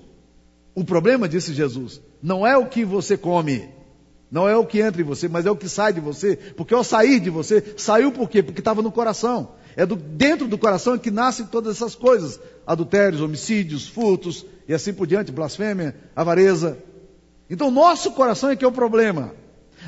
O 0.76 0.84
problema, 0.84 1.28
disse 1.28 1.52
Jesus, 1.52 2.00
não 2.22 2.46
é 2.46 2.56
o 2.56 2.66
que 2.66 2.84
você 2.84 3.16
come, 3.16 3.81
não 4.32 4.48
é 4.48 4.56
o 4.56 4.64
que 4.64 4.80
entra 4.80 5.02
em 5.02 5.04
você, 5.04 5.28
mas 5.28 5.44
é 5.44 5.50
o 5.50 5.56
que 5.56 5.68
sai 5.68 5.92
de 5.92 6.00
você. 6.00 6.36
Porque 6.56 6.72
ao 6.72 6.82
sair 6.82 7.20
de 7.20 7.28
você, 7.28 7.74
saiu 7.76 8.10
por 8.10 8.30
quê? 8.30 8.42
Porque 8.42 8.62
estava 8.62 8.80
no 8.80 8.90
coração. 8.90 9.50
É 9.76 9.84
do, 9.84 9.94
dentro 9.94 10.48
do 10.48 10.56
coração 10.56 10.96
que 10.96 11.10
nascem 11.10 11.44
todas 11.44 11.76
essas 11.76 11.94
coisas: 11.94 12.40
adultérios, 12.66 13.20
homicídios, 13.20 13.86
furtos 13.86 14.46
e 14.66 14.72
assim 14.72 14.94
por 14.94 15.06
diante, 15.06 15.30
blasfêmia, 15.30 15.94
avareza. 16.16 16.78
Então, 17.50 17.70
nosso 17.70 18.12
coração 18.12 18.48
é 18.48 18.56
que 18.56 18.64
é 18.64 18.68
o 18.68 18.72
problema. 18.72 19.34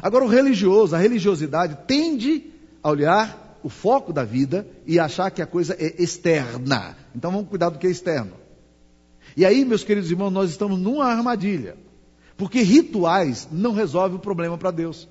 Agora, 0.02 0.26
o 0.26 0.28
religioso, 0.28 0.94
a 0.94 0.98
religiosidade 0.98 1.78
tende 1.86 2.50
a 2.82 2.90
olhar 2.90 3.58
o 3.62 3.70
foco 3.70 4.12
da 4.12 4.24
vida 4.24 4.66
e 4.86 5.00
achar 5.00 5.30
que 5.30 5.40
a 5.40 5.46
coisa 5.46 5.74
é 5.80 6.02
externa. 6.02 6.98
Então, 7.16 7.30
vamos 7.30 7.48
cuidar 7.48 7.70
do 7.70 7.78
que 7.78 7.86
é 7.86 7.90
externo. 7.90 8.32
E 9.34 9.46
aí, 9.46 9.64
meus 9.64 9.82
queridos 9.82 10.10
irmãos, 10.10 10.30
nós 10.30 10.50
estamos 10.50 10.78
numa 10.78 11.06
armadilha. 11.06 11.82
Porque 12.36 12.62
rituais 12.62 13.48
não 13.50 13.72
resolvem 13.72 14.16
o 14.16 14.20
problema 14.20 14.58
para 14.58 14.70
Deus. 14.70 15.08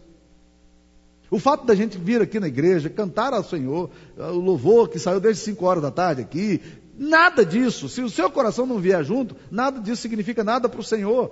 O 1.32 1.40
fato 1.40 1.66
da 1.66 1.74
gente 1.74 1.98
vir 1.98 2.22
aqui 2.22 2.40
na 2.40 2.48
igreja, 2.48 2.90
cantar 2.90 3.34
ao 3.34 3.44
Senhor, 3.44 3.90
o 4.18 4.40
louvor 4.40 4.90
que 4.90 5.00
saiu 5.00 5.20
desde 5.20 5.42
5 5.44 5.66
horas 5.66 5.82
da 5.82 5.90
tarde 5.90 6.22
aqui, 6.22 6.62
nada 6.98 7.46
disso. 7.46 7.90
Se 7.90 8.02
o 8.02 8.10
seu 8.10 8.30
coração 8.30 8.66
não 8.66 8.78
vier 8.78 9.04
junto, 9.04 9.36
nada 9.50 9.80
disso 9.80 10.02
significa 10.02 10.44
nada 10.44 10.70
para 10.70 10.80
o 10.80 10.84
Senhor. 10.84 11.32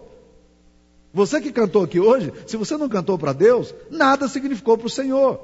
Você 1.13 1.41
que 1.41 1.51
cantou 1.51 1.83
aqui 1.83 1.99
hoje, 1.99 2.33
se 2.47 2.57
você 2.57 2.77
não 2.77 2.87
cantou 2.87 3.17
para 3.17 3.33
Deus, 3.33 3.75
nada 3.89 4.27
significou 4.27 4.77
para 4.77 4.87
o 4.87 4.89
Senhor. 4.89 5.41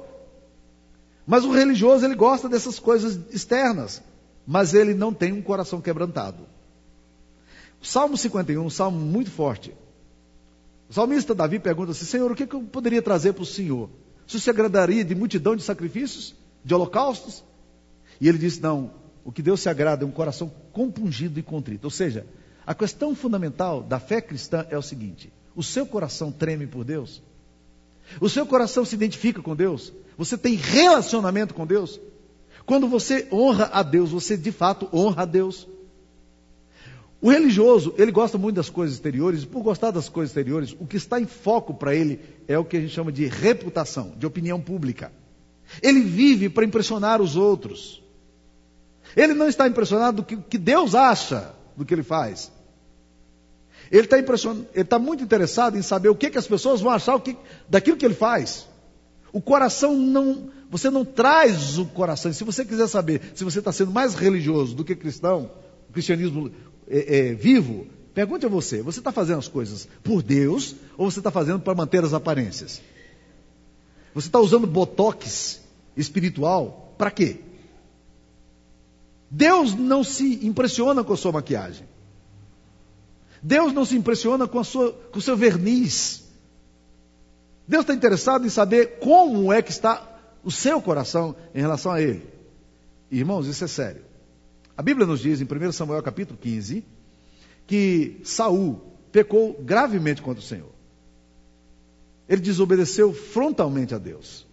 Mas 1.26 1.44
o 1.44 1.52
religioso, 1.52 2.04
ele 2.04 2.14
gosta 2.14 2.48
dessas 2.48 2.78
coisas 2.78 3.20
externas, 3.30 4.02
mas 4.46 4.72
ele 4.72 4.94
não 4.94 5.12
tem 5.12 5.32
um 5.32 5.42
coração 5.42 5.80
quebrantado. 5.80 6.46
Salmo 7.82 8.16
51, 8.16 8.64
um 8.64 8.70
salmo 8.70 8.98
muito 8.98 9.30
forte. 9.30 9.72
O 10.88 10.92
salmista 10.92 11.34
Davi 11.34 11.58
pergunta 11.58 11.92
assim: 11.92 12.04
Senhor, 12.04 12.30
o 12.30 12.34
que, 12.34 12.44
eu 12.44 12.62
poderia 12.62 13.02
trazer 13.02 13.32
para 13.32 13.42
o 13.42 13.46
Senhor? 13.46 13.90
Se 14.26 14.50
agradaria 14.50 15.04
de 15.04 15.14
multidão 15.14 15.56
de 15.56 15.62
sacrifícios, 15.62 16.34
de 16.64 16.74
holocaustos? 16.74 17.44
E 18.20 18.28
ele 18.28 18.38
diz: 18.38 18.58
Não, 18.58 18.92
o 19.24 19.32
que 19.32 19.42
Deus 19.42 19.60
se 19.60 19.68
agrada 19.68 20.04
é 20.04 20.06
um 20.06 20.10
coração 20.10 20.50
compungido 20.72 21.38
e 21.38 21.42
contrito. 21.42 21.84
Ou 21.84 21.90
seja, 21.90 22.26
a 22.66 22.74
questão 22.74 23.14
fundamental 23.14 23.82
da 23.82 23.98
fé 23.98 24.20
cristã 24.20 24.66
é 24.70 24.78
o 24.78 24.82
seguinte: 24.82 25.32
o 25.54 25.62
seu 25.62 25.86
coração 25.86 26.32
treme 26.32 26.66
por 26.66 26.84
Deus? 26.84 27.22
O 28.20 28.28
seu 28.28 28.46
coração 28.46 28.84
se 28.84 28.94
identifica 28.94 29.42
com 29.42 29.54
Deus? 29.54 29.92
Você 30.16 30.38
tem 30.38 30.54
relacionamento 30.54 31.52
com 31.52 31.66
Deus? 31.66 32.00
Quando 32.64 32.88
você 32.88 33.28
honra 33.32 33.70
a 33.72 33.82
Deus, 33.82 34.10
você 34.10 34.36
de 34.36 34.50
fato 34.50 34.88
honra 34.92 35.22
a 35.22 35.26
Deus. 35.26 35.66
O 37.20 37.30
religioso, 37.30 37.94
ele 37.98 38.12
gosta 38.12 38.38
muito 38.38 38.56
das 38.56 38.70
coisas 38.70 38.94
exteriores, 38.94 39.42
e 39.42 39.46
por 39.46 39.62
gostar 39.62 39.90
das 39.90 40.08
coisas 40.08 40.30
exteriores, 40.30 40.76
o 40.78 40.86
que 40.86 40.96
está 40.96 41.20
em 41.20 41.26
foco 41.26 41.74
para 41.74 41.94
ele 41.94 42.20
é 42.46 42.56
o 42.56 42.64
que 42.64 42.76
a 42.76 42.80
gente 42.80 42.92
chama 42.92 43.10
de 43.10 43.26
reputação, 43.26 44.12
de 44.16 44.24
opinião 44.24 44.60
pública. 44.60 45.10
Ele 45.82 46.00
vive 46.00 46.48
para 46.48 46.64
impressionar 46.64 47.20
os 47.20 47.34
outros. 47.34 48.02
Ele 49.16 49.34
não 49.34 49.48
está 49.48 49.66
impressionado 49.66 50.18
do 50.18 50.22
que, 50.22 50.36
que 50.36 50.58
Deus 50.58 50.94
acha 50.94 51.52
do 51.76 51.84
que 51.84 51.92
ele 51.92 52.04
faz. 52.04 52.52
Ele 53.90 54.02
está, 54.02 54.16
está 54.74 54.98
muito 54.98 55.22
interessado 55.22 55.76
em 55.76 55.82
saber 55.82 56.08
o 56.08 56.14
que, 56.14 56.30
que 56.30 56.38
as 56.38 56.46
pessoas 56.46 56.80
vão 56.80 56.92
achar 56.92 57.18
que, 57.20 57.36
daquilo 57.68 57.96
que 57.96 58.04
ele 58.04 58.14
faz. 58.14 58.68
O 59.32 59.40
coração 59.40 59.96
não. 59.96 60.50
Você 60.70 60.90
não 60.90 61.04
traz 61.04 61.78
o 61.78 61.86
coração. 61.86 62.32
Se 62.32 62.44
você 62.44 62.64
quiser 62.64 62.86
saber 62.88 63.22
se 63.34 63.42
você 63.42 63.58
está 63.58 63.72
sendo 63.72 63.90
mais 63.90 64.14
religioso 64.14 64.74
do 64.74 64.84
que 64.84 64.94
cristão, 64.94 65.50
o 65.88 65.92
cristianismo 65.92 66.50
é, 66.88 67.18
é, 67.18 67.34
vivo, 67.34 67.86
pergunte 68.14 68.46
a 68.46 68.48
você: 68.48 68.82
você 68.82 69.00
está 69.00 69.12
fazendo 69.12 69.38
as 69.38 69.48
coisas 69.48 69.88
por 70.02 70.22
Deus 70.22 70.74
ou 70.96 71.10
você 71.10 71.20
está 71.20 71.30
fazendo 71.30 71.60
para 71.60 71.74
manter 71.74 72.04
as 72.04 72.14
aparências? 72.14 72.80
Você 74.14 74.28
está 74.28 74.40
usando 74.40 74.66
botox 74.66 75.60
espiritual 75.96 76.94
para 76.96 77.10
quê? 77.10 77.40
Deus 79.30 79.74
não 79.74 80.02
se 80.02 80.46
impressiona 80.46 81.04
com 81.04 81.12
a 81.12 81.16
sua 81.16 81.32
maquiagem. 81.32 81.86
Deus 83.42 83.72
não 83.72 83.84
se 83.84 83.94
impressiona 83.94 84.48
com, 84.48 84.64
sua, 84.64 84.92
com 84.92 85.18
o 85.18 85.22
seu 85.22 85.36
verniz. 85.36 86.24
Deus 87.66 87.82
está 87.82 87.94
interessado 87.94 88.46
em 88.46 88.50
saber 88.50 88.98
como 88.98 89.52
é 89.52 89.60
que 89.60 89.70
está 89.70 90.18
o 90.42 90.50
seu 90.50 90.80
coração 90.80 91.36
em 91.54 91.60
relação 91.60 91.92
a 91.92 92.00
Ele. 92.00 92.26
Irmãos, 93.10 93.46
isso 93.46 93.62
é 93.62 93.68
sério. 93.68 94.07
A 94.78 94.82
Bíblia 94.82 95.04
nos 95.04 95.18
diz 95.18 95.40
em 95.40 95.44
1 95.44 95.72
Samuel 95.72 96.00
capítulo 96.04 96.38
15 96.40 96.84
que 97.66 98.20
Saul 98.22 98.80
pecou 99.10 99.60
gravemente 99.60 100.22
contra 100.22 100.38
o 100.38 100.46
Senhor. 100.46 100.70
Ele 102.28 102.40
desobedeceu 102.40 103.12
frontalmente 103.12 103.92
a 103.92 103.98
Deus. 103.98 104.46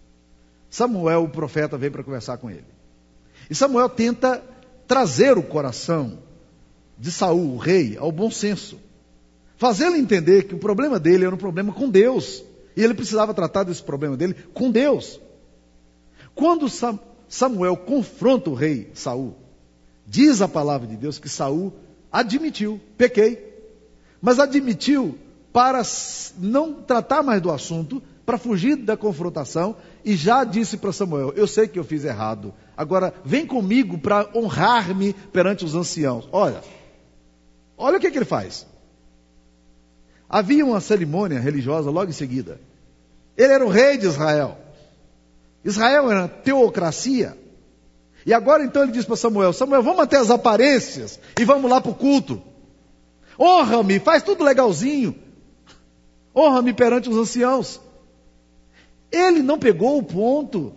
Samuel, 0.68 1.22
o 1.22 1.28
profeta, 1.28 1.78
veio 1.78 1.92
para 1.92 2.02
conversar 2.02 2.38
com 2.38 2.50
ele. 2.50 2.66
E 3.48 3.54
Samuel 3.54 3.88
tenta 3.88 4.42
trazer 4.88 5.38
o 5.38 5.44
coração 5.44 6.18
de 6.98 7.12
Saul, 7.12 7.54
o 7.54 7.56
rei, 7.56 7.96
ao 7.96 8.10
bom 8.10 8.28
senso. 8.28 8.80
Fazê-lo 9.56 9.94
entender 9.94 10.48
que 10.48 10.56
o 10.56 10.58
problema 10.58 10.98
dele 10.98 11.24
era 11.24 11.34
um 11.36 11.38
problema 11.38 11.72
com 11.72 11.88
Deus. 11.88 12.42
E 12.76 12.82
ele 12.82 12.94
precisava 12.94 13.32
tratar 13.32 13.62
desse 13.62 13.82
problema 13.82 14.16
dele 14.16 14.34
com 14.52 14.72
Deus. 14.72 15.20
Quando 16.34 16.66
Samuel 17.28 17.76
confronta 17.76 18.50
o 18.50 18.54
rei 18.54 18.90
Saul, 18.92 19.45
Diz 20.06 20.40
a 20.40 20.48
palavra 20.48 20.86
de 20.86 20.96
Deus 20.96 21.18
que 21.18 21.28
Saul 21.28 21.72
admitiu, 22.12 22.80
pequei, 22.96 23.54
mas 24.20 24.38
admitiu 24.38 25.18
para 25.52 25.82
não 26.38 26.74
tratar 26.74 27.22
mais 27.22 27.42
do 27.42 27.50
assunto, 27.50 28.02
para 28.24 28.38
fugir 28.38 28.76
da 28.76 28.96
confrontação, 28.96 29.76
e 30.04 30.14
já 30.14 30.44
disse 30.44 30.76
para 30.76 30.92
Samuel: 30.92 31.32
Eu 31.34 31.46
sei 31.46 31.66
que 31.66 31.78
eu 31.78 31.84
fiz 31.84 32.04
errado, 32.04 32.54
agora 32.76 33.12
vem 33.24 33.46
comigo 33.46 33.98
para 33.98 34.28
honrar-me 34.34 35.12
perante 35.12 35.64
os 35.64 35.74
anciãos. 35.74 36.28
Olha, 36.30 36.62
olha 37.76 37.98
o 37.98 38.00
que, 38.00 38.10
que 38.10 38.18
ele 38.18 38.24
faz. 38.24 38.66
Havia 40.28 40.64
uma 40.64 40.80
cerimônia 40.80 41.38
religiosa 41.38 41.90
logo 41.90 42.10
em 42.10 42.14
seguida. 42.14 42.60
Ele 43.36 43.52
era 43.52 43.64
o 43.64 43.68
rei 43.68 43.96
de 43.96 44.06
Israel. 44.06 44.58
Israel 45.64 46.10
era 46.10 46.28
teocracia. 46.28 47.36
E 48.26 48.34
agora 48.34 48.64
então 48.64 48.82
ele 48.82 48.90
diz 48.90 49.04
para 49.04 49.14
Samuel: 49.14 49.52
Samuel, 49.52 49.84
vamos 49.84 49.98
manter 49.98 50.16
as 50.16 50.30
aparências 50.30 51.20
e 51.40 51.44
vamos 51.44 51.70
lá 51.70 51.80
para 51.80 51.92
o 51.92 51.94
culto. 51.94 52.42
Honra-me, 53.38 54.00
faz 54.00 54.24
tudo 54.24 54.42
legalzinho. 54.42 55.14
Honra-me 56.34 56.72
perante 56.72 57.08
os 57.08 57.16
anciãos. 57.16 57.80
Ele 59.12 59.42
não 59.42 59.58
pegou 59.58 59.96
o 59.96 60.02
ponto. 60.02 60.74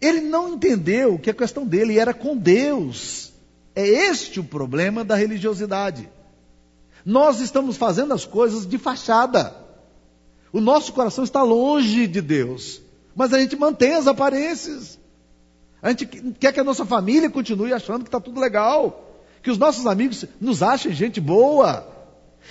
Ele 0.00 0.20
não 0.20 0.54
entendeu 0.54 1.18
que 1.18 1.30
a 1.30 1.34
questão 1.34 1.64
dele 1.64 1.96
era 1.96 2.12
com 2.12 2.36
Deus. 2.36 3.32
É 3.74 3.86
este 3.86 4.40
o 4.40 4.44
problema 4.44 5.04
da 5.04 5.14
religiosidade. 5.14 6.08
Nós 7.04 7.38
estamos 7.38 7.76
fazendo 7.76 8.12
as 8.12 8.24
coisas 8.24 8.66
de 8.66 8.78
fachada. 8.78 9.54
O 10.52 10.60
nosso 10.60 10.92
coração 10.92 11.22
está 11.22 11.42
longe 11.42 12.08
de 12.08 12.20
Deus. 12.20 12.82
Mas 13.14 13.32
a 13.32 13.38
gente 13.38 13.54
mantém 13.54 13.94
as 13.94 14.06
aparências. 14.06 14.98
A 15.82 15.90
gente 15.90 16.06
quer 16.06 16.52
que 16.52 16.60
a 16.60 16.64
nossa 16.64 16.84
família 16.84 17.30
continue 17.30 17.72
achando 17.72 18.02
que 18.02 18.08
está 18.08 18.20
tudo 18.20 18.40
legal, 18.40 19.14
que 19.42 19.50
os 19.50 19.58
nossos 19.58 19.86
amigos 19.86 20.24
nos 20.40 20.62
achem 20.62 20.92
gente 20.92 21.20
boa. 21.20 21.86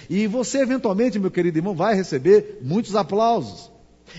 E 0.10 0.27
você, 0.27 0.60
eventualmente, 0.60 1.20
meu 1.20 1.32
querido 1.32 1.58
irmão, 1.58 1.75
vai 1.75 1.96
receber 1.96 2.60
muitos 2.62 2.96
aplausos. 2.96 3.72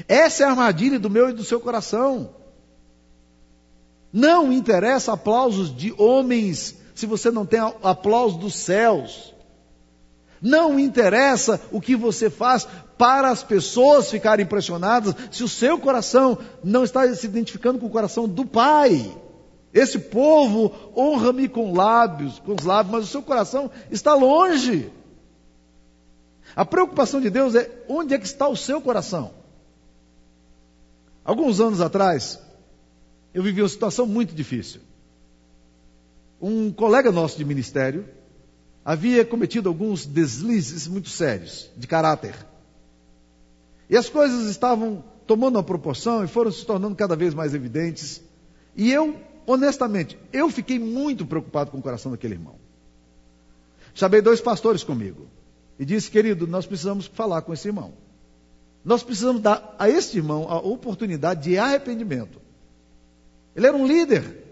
Essa 0.08 0.42
é 0.42 0.46
a 0.46 0.50
armadilha 0.50 0.98
do 0.98 1.10
meu 1.10 1.30
e 1.30 1.32
do 1.32 1.44
seu 1.44 1.60
coração. 1.60 2.30
Não 4.12 4.52
interessa 4.52 5.12
aplausos 5.12 5.74
de 5.74 5.94
homens 5.98 6.76
se 6.94 7.06
você 7.06 7.30
não 7.30 7.44
tem 7.44 7.60
aplausos 7.82 8.38
dos 8.38 8.54
céus. 8.54 9.34
Não 10.46 10.78
interessa 10.78 11.60
o 11.72 11.80
que 11.80 11.96
você 11.96 12.30
faz 12.30 12.68
para 12.96 13.30
as 13.30 13.42
pessoas 13.42 14.08
ficarem 14.08 14.44
impressionadas 14.44 15.12
se 15.28 15.42
o 15.42 15.48
seu 15.48 15.76
coração 15.76 16.38
não 16.62 16.84
está 16.84 17.12
se 17.12 17.26
identificando 17.26 17.80
com 17.80 17.86
o 17.86 17.90
coração 17.90 18.28
do 18.28 18.46
Pai. 18.46 19.12
Esse 19.74 19.98
povo 19.98 20.72
honra-me 20.96 21.48
com 21.48 21.74
lábios, 21.74 22.38
com 22.38 22.54
os 22.54 22.64
lábios, 22.64 22.94
mas 22.94 23.04
o 23.04 23.10
seu 23.10 23.22
coração 23.22 23.68
está 23.90 24.14
longe. 24.14 24.92
A 26.54 26.64
preocupação 26.64 27.20
de 27.20 27.28
Deus 27.28 27.56
é 27.56 27.68
onde 27.88 28.14
é 28.14 28.18
que 28.18 28.24
está 28.24 28.46
o 28.46 28.56
seu 28.56 28.80
coração. 28.80 29.32
Alguns 31.24 31.58
anos 31.58 31.80
atrás, 31.80 32.38
eu 33.34 33.42
vivi 33.42 33.62
uma 33.62 33.68
situação 33.68 34.06
muito 34.06 34.32
difícil. 34.32 34.80
Um 36.40 36.70
colega 36.70 37.10
nosso 37.10 37.36
de 37.36 37.44
ministério 37.44 38.08
havia 38.86 39.24
cometido 39.24 39.68
alguns 39.68 40.06
deslizes 40.06 40.86
muito 40.86 41.08
sérios 41.08 41.68
de 41.76 41.88
caráter. 41.88 42.36
E 43.90 43.96
as 43.96 44.08
coisas 44.08 44.48
estavam 44.48 45.02
tomando 45.26 45.56
uma 45.56 45.62
proporção 45.64 46.24
e 46.24 46.28
foram 46.28 46.52
se 46.52 46.64
tornando 46.64 46.94
cada 46.94 47.16
vez 47.16 47.34
mais 47.34 47.52
evidentes. 47.52 48.22
E 48.76 48.92
eu, 48.92 49.20
honestamente, 49.44 50.16
eu 50.32 50.48
fiquei 50.48 50.78
muito 50.78 51.26
preocupado 51.26 51.72
com 51.72 51.78
o 51.78 51.82
coração 51.82 52.12
daquele 52.12 52.34
irmão. 52.34 52.54
Chamei 53.92 54.22
dois 54.22 54.40
pastores 54.40 54.84
comigo 54.84 55.26
e 55.80 55.84
disse, 55.84 56.08
querido, 56.08 56.46
nós 56.46 56.64
precisamos 56.64 57.06
falar 57.06 57.42
com 57.42 57.52
esse 57.52 57.66
irmão. 57.66 57.92
Nós 58.84 59.02
precisamos 59.02 59.42
dar 59.42 59.74
a 59.80 59.90
este 59.90 60.16
irmão 60.18 60.46
a 60.48 60.58
oportunidade 60.58 61.42
de 61.42 61.58
arrependimento. 61.58 62.40
Ele 63.56 63.66
era 63.66 63.76
um 63.76 63.84
líder. 63.84 64.44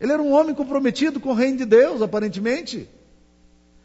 Ele 0.00 0.10
era 0.10 0.20
um 0.20 0.32
homem 0.32 0.56
comprometido 0.56 1.20
com 1.20 1.28
o 1.28 1.34
reino 1.34 1.58
de 1.58 1.64
Deus, 1.64 2.02
aparentemente. 2.02 2.88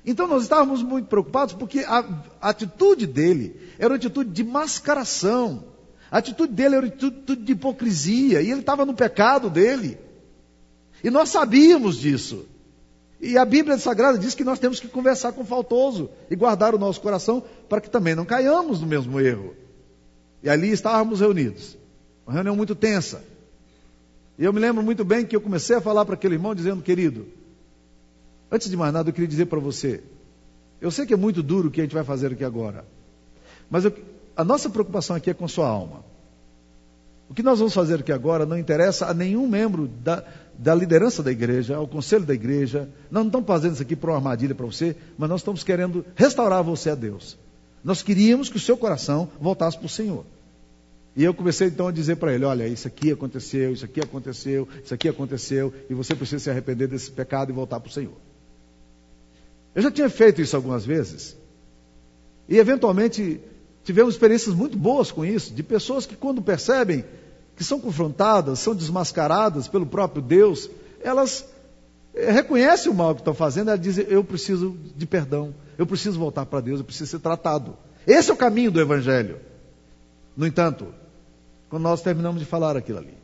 Então 0.05 0.27
nós 0.27 0.43
estávamos 0.43 0.81
muito 0.81 1.07
preocupados 1.07 1.53
porque 1.53 1.79
a, 1.79 2.03
atitude 2.41 3.05
dele 3.05 3.55
era 3.77 3.89
uma 3.89 3.97
atitude 3.97 4.31
de 4.31 4.43
mascaração. 4.43 5.63
A 6.09 6.17
atitude 6.17 6.53
dele 6.53 6.75
era 6.75 6.85
uma 6.85 6.93
atitude 6.93 7.43
de 7.43 7.51
hipocrisia. 7.51 8.41
E 8.41 8.49
ele 8.49 8.61
estava 8.61 8.85
no 8.85 8.93
pecado 8.93 9.49
dele. 9.49 9.97
E 11.03 11.09
nós 11.09 11.29
sabíamos 11.29 11.97
disso. 11.97 12.45
E 13.19 13.37
a 13.37 13.45
Bíblia 13.45 13.77
Sagrada 13.77 14.17
diz 14.17 14.33
que 14.33 14.43
nós 14.43 14.57
temos 14.57 14.79
que 14.79 14.87
conversar 14.87 15.33
com 15.33 15.41
o 15.41 15.45
faltoso 15.45 16.09
e 16.29 16.35
guardar 16.35 16.73
o 16.73 16.79
nosso 16.79 16.99
coração 16.99 17.43
para 17.69 17.79
que 17.79 17.89
também 17.89 18.15
não 18.15 18.25
caiamos 18.25 18.81
no 18.81 18.87
mesmo 18.87 19.19
erro. 19.19 19.55
E 20.41 20.49
ali 20.49 20.71
estávamos 20.71 21.19
reunidos. 21.19 21.77
Uma 22.25 22.33
reunião 22.33 22.55
muito 22.55 22.73
tensa. 22.73 23.23
E 24.39 24.43
eu 24.43 24.51
me 24.51 24.59
lembro 24.59 24.81
muito 24.81 25.05
bem 25.05 25.23
que 25.23 25.35
eu 25.35 25.41
comecei 25.41 25.75
a 25.75 25.81
falar 25.81 26.03
para 26.03 26.15
aquele 26.15 26.33
irmão 26.33 26.55
dizendo, 26.55 26.81
querido, 26.81 27.27
Antes 28.51 28.69
de 28.69 28.75
mais 28.75 28.93
nada, 28.93 29.09
eu 29.09 29.13
queria 29.13 29.27
dizer 29.27 29.45
para 29.45 29.59
você: 29.59 30.03
eu 30.81 30.91
sei 30.91 31.05
que 31.05 31.13
é 31.13 31.17
muito 31.17 31.41
duro 31.41 31.69
o 31.69 31.71
que 31.71 31.79
a 31.79 31.83
gente 31.83 31.93
vai 31.93 32.03
fazer 32.03 32.33
aqui 32.33 32.43
agora, 32.43 32.83
mas 33.69 33.85
eu, 33.85 33.93
a 34.35 34.43
nossa 34.43 34.69
preocupação 34.69 35.15
aqui 35.15 35.29
é 35.29 35.33
com 35.33 35.47
sua 35.47 35.67
alma. 35.67 36.03
O 37.29 37.33
que 37.33 37.41
nós 37.41 37.59
vamos 37.59 37.73
fazer 37.73 38.01
aqui 38.01 38.11
agora 38.11 38.45
não 38.45 38.57
interessa 38.57 39.05
a 39.05 39.13
nenhum 39.13 39.47
membro 39.47 39.87
da, 39.87 40.21
da 40.53 40.75
liderança 40.75 41.23
da 41.23 41.31
igreja, 41.31 41.77
ao 41.77 41.87
conselho 41.87 42.25
da 42.25 42.33
igreja. 42.33 42.89
Nós 43.09 43.23
não 43.23 43.29
estamos 43.29 43.47
fazendo 43.47 43.73
isso 43.73 43.81
aqui 43.81 43.95
para 43.95 44.11
uma 44.11 44.17
armadilha 44.17 44.53
para 44.53 44.65
você, 44.65 44.97
mas 45.17 45.29
nós 45.29 45.39
estamos 45.39 45.63
querendo 45.63 46.05
restaurar 46.13 46.61
você 46.61 46.89
a 46.89 46.95
Deus. 46.95 47.37
Nós 47.81 48.03
queríamos 48.03 48.49
que 48.49 48.57
o 48.57 48.59
seu 48.59 48.75
coração 48.75 49.29
voltasse 49.39 49.77
para 49.77 49.85
o 49.85 49.89
Senhor. 49.89 50.25
E 51.15 51.23
eu 51.23 51.33
comecei 51.33 51.67
então 51.67 51.87
a 51.87 51.91
dizer 51.91 52.17
para 52.17 52.33
ele: 52.33 52.43
olha, 52.43 52.67
isso 52.67 52.85
aqui 52.85 53.11
aconteceu, 53.13 53.71
isso 53.71 53.85
aqui 53.85 54.01
aconteceu, 54.01 54.67
isso 54.83 54.93
aqui 54.93 55.07
aconteceu, 55.07 55.73
e 55.89 55.93
você 55.93 56.13
precisa 56.13 56.43
se 56.43 56.49
arrepender 56.49 56.87
desse 56.87 57.11
pecado 57.11 57.49
e 57.49 57.53
voltar 57.53 57.79
para 57.79 57.89
o 57.89 57.93
Senhor. 57.93 58.30
Eu 59.73 59.81
já 59.81 59.91
tinha 59.91 60.09
feito 60.09 60.41
isso 60.41 60.55
algumas 60.55 60.85
vezes. 60.85 61.35
E 62.47 62.57
eventualmente 62.57 63.39
tivemos 63.83 64.13
experiências 64.13 64.53
muito 64.53 64.77
boas 64.77 65.11
com 65.11 65.25
isso, 65.25 65.53
de 65.53 65.63
pessoas 65.63 66.05
que 66.05 66.15
quando 66.15 66.41
percebem 66.41 67.05
que 67.55 67.63
são 67.63 67.79
confrontadas, 67.79 68.59
são 68.59 68.75
desmascaradas 68.75 69.67
pelo 69.67 69.85
próprio 69.85 70.21
Deus, 70.21 70.69
elas 71.01 71.45
eh, 72.13 72.31
reconhecem 72.31 72.91
o 72.91 72.95
mal 72.95 73.13
que 73.15 73.21
estão 73.21 73.33
fazendo, 73.33 73.69
elas 73.69 73.81
dizem: 73.81 74.05
Eu 74.07 74.23
preciso 74.23 74.75
de 74.95 75.05
perdão, 75.05 75.53
eu 75.77 75.85
preciso 75.85 76.19
voltar 76.19 76.45
para 76.45 76.59
Deus, 76.59 76.79
eu 76.79 76.85
preciso 76.85 77.09
ser 77.09 77.19
tratado. 77.19 77.77
Esse 78.05 78.31
é 78.31 78.33
o 78.33 78.37
caminho 78.37 78.71
do 78.71 78.81
Evangelho. 78.81 79.39
No 80.35 80.47
entanto, 80.47 80.87
quando 81.69 81.83
nós 81.83 82.01
terminamos 82.01 82.39
de 82.39 82.45
falar 82.45 82.75
aquilo 82.75 82.97
ali, 82.97 83.17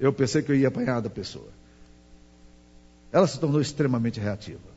eu 0.00 0.12
pensei 0.12 0.42
que 0.42 0.50
eu 0.50 0.56
ia 0.56 0.68
apanhar 0.68 1.00
da 1.00 1.10
pessoa. 1.10 1.48
Ela 3.12 3.26
se 3.26 3.38
tornou 3.38 3.60
extremamente 3.60 4.18
reativa. 4.18 4.71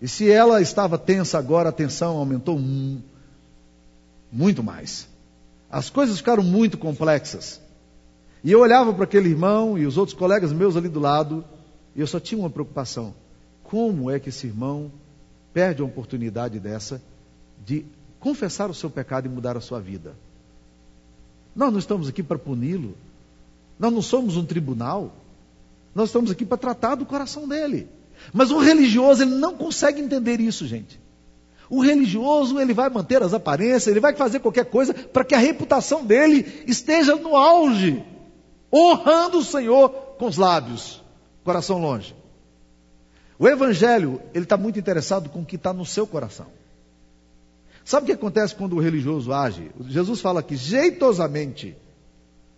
E 0.00 0.06
se 0.06 0.30
ela 0.30 0.60
estava 0.60 0.96
tensa 0.96 1.38
agora, 1.38 1.70
a 1.70 1.72
tensão 1.72 2.16
aumentou 2.16 2.56
um, 2.56 3.00
muito 4.30 4.62
mais. 4.62 5.08
As 5.70 5.90
coisas 5.90 6.18
ficaram 6.18 6.42
muito 6.42 6.78
complexas. 6.78 7.60
E 8.42 8.52
eu 8.52 8.60
olhava 8.60 8.92
para 8.94 9.04
aquele 9.04 9.28
irmão 9.28 9.76
e 9.76 9.86
os 9.86 9.96
outros 9.96 10.16
colegas 10.16 10.52
meus 10.52 10.76
ali 10.76 10.88
do 10.88 11.00
lado, 11.00 11.44
e 11.96 12.00
eu 12.00 12.06
só 12.06 12.20
tinha 12.20 12.40
uma 12.40 12.50
preocupação: 12.50 13.12
como 13.64 14.10
é 14.10 14.20
que 14.20 14.28
esse 14.28 14.46
irmão 14.46 14.90
perde 15.52 15.82
uma 15.82 15.88
oportunidade 15.88 16.60
dessa 16.60 17.02
de 17.66 17.84
confessar 18.20 18.70
o 18.70 18.74
seu 18.74 18.88
pecado 18.88 19.26
e 19.26 19.28
mudar 19.28 19.56
a 19.56 19.60
sua 19.60 19.80
vida? 19.80 20.14
Nós 21.54 21.72
não 21.72 21.78
estamos 21.80 22.08
aqui 22.08 22.22
para 22.22 22.38
puni-lo, 22.38 22.96
nós 23.78 23.92
não 23.92 24.00
somos 24.00 24.36
um 24.36 24.44
tribunal, 24.44 25.12
nós 25.92 26.10
estamos 26.10 26.30
aqui 26.30 26.44
para 26.44 26.56
tratar 26.56 26.94
do 26.94 27.04
coração 27.04 27.48
dele. 27.48 27.88
Mas 28.32 28.50
o 28.50 28.58
religioso, 28.58 29.22
ele 29.22 29.34
não 29.34 29.54
consegue 29.54 30.00
entender 30.00 30.40
isso, 30.40 30.66
gente. 30.66 31.00
O 31.70 31.82
religioso, 31.82 32.58
ele 32.58 32.72
vai 32.72 32.88
manter 32.88 33.22
as 33.22 33.34
aparências, 33.34 33.86
ele 33.86 34.00
vai 34.00 34.14
fazer 34.14 34.40
qualquer 34.40 34.64
coisa 34.66 34.94
para 34.94 35.24
que 35.24 35.34
a 35.34 35.38
reputação 35.38 36.04
dele 36.04 36.64
esteja 36.66 37.14
no 37.14 37.36
auge, 37.36 38.02
honrando 38.72 39.38
o 39.38 39.44
Senhor 39.44 39.90
com 40.18 40.26
os 40.26 40.36
lábios, 40.38 41.02
coração 41.44 41.78
longe. 41.78 42.14
O 43.38 43.46
evangelho, 43.46 44.20
ele 44.34 44.44
está 44.44 44.56
muito 44.56 44.78
interessado 44.78 45.28
com 45.28 45.40
o 45.40 45.44
que 45.44 45.56
está 45.56 45.72
no 45.72 45.84
seu 45.84 46.06
coração. 46.06 46.46
Sabe 47.84 48.04
o 48.04 48.06
que 48.06 48.12
acontece 48.12 48.54
quando 48.54 48.76
o 48.76 48.80
religioso 48.80 49.32
age? 49.32 49.70
Jesus 49.86 50.20
fala 50.20 50.42
que 50.42 50.56
jeitosamente 50.56 51.76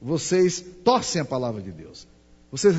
vocês 0.00 0.64
torcem 0.82 1.20
a 1.20 1.24
palavra 1.24 1.60
de 1.60 1.70
Deus. 1.70 2.08
Vocês 2.50 2.74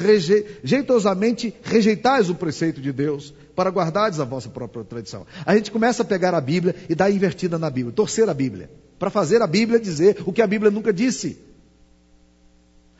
jeitosamente 0.63 1.53
rejeitais 1.63 2.29
o 2.29 2.35
preceito 2.35 2.81
de 2.81 2.91
Deus 2.91 3.33
para 3.55 3.69
guardares 3.69 4.19
a 4.19 4.25
vossa 4.25 4.49
própria 4.49 4.83
tradição. 4.83 5.25
A 5.45 5.55
gente 5.55 5.71
começa 5.71 6.03
a 6.03 6.05
pegar 6.05 6.33
a 6.33 6.41
Bíblia 6.41 6.75
e 6.89 6.95
dar 6.95 7.09
invertida 7.09 7.57
na 7.57 7.69
Bíblia, 7.69 7.93
torcer 7.93 8.27
a 8.27 8.33
Bíblia, 8.33 8.69
para 8.99 9.09
fazer 9.09 9.41
a 9.41 9.47
Bíblia 9.47 9.79
dizer 9.79 10.21
o 10.25 10.33
que 10.33 10.41
a 10.41 10.47
Bíblia 10.47 10.69
nunca 10.69 10.91
disse. 10.91 11.39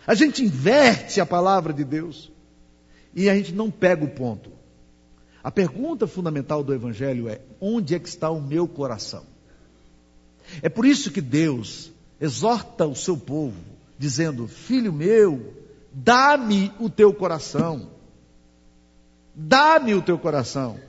A 0.08 0.16
gente 0.16 0.44
inverte 0.44 1.20
a 1.20 1.26
palavra 1.26 1.74
de 1.74 1.84
Deus 1.84 2.32
e 3.14 3.30
a 3.30 3.36
gente 3.36 3.54
não 3.54 3.70
pega 3.70 4.06
o 4.06 4.10
ponto. 4.10 4.52
A 5.44 5.52
pergunta 5.52 6.08
fundamental 6.08 6.64
do 6.64 6.74
Evangelho 6.74 7.28
é: 7.28 7.42
onde 7.60 7.96
é 7.96 8.00
que 8.00 8.08
está 8.08 8.30
o 8.30 8.42
meu 8.42 8.66
coração? 8.66 9.26
É 10.62 10.70
por 10.70 10.86
isso 10.86 11.12
que 11.12 11.22
Deus 11.22 11.92
exorta 12.20 12.88
o 12.88 12.96
seu 12.96 13.18
povo, 13.18 13.60
dizendo: 14.00 14.48
Filho 14.48 14.94
meu, 14.94 15.61
Dá-me 15.92 16.72
o 16.80 16.90
teu 16.90 17.14
coração. 17.14 17.90
Dá-me 19.36 19.94
o 19.94 20.02
teu 20.02 20.18
coração. 20.18 20.80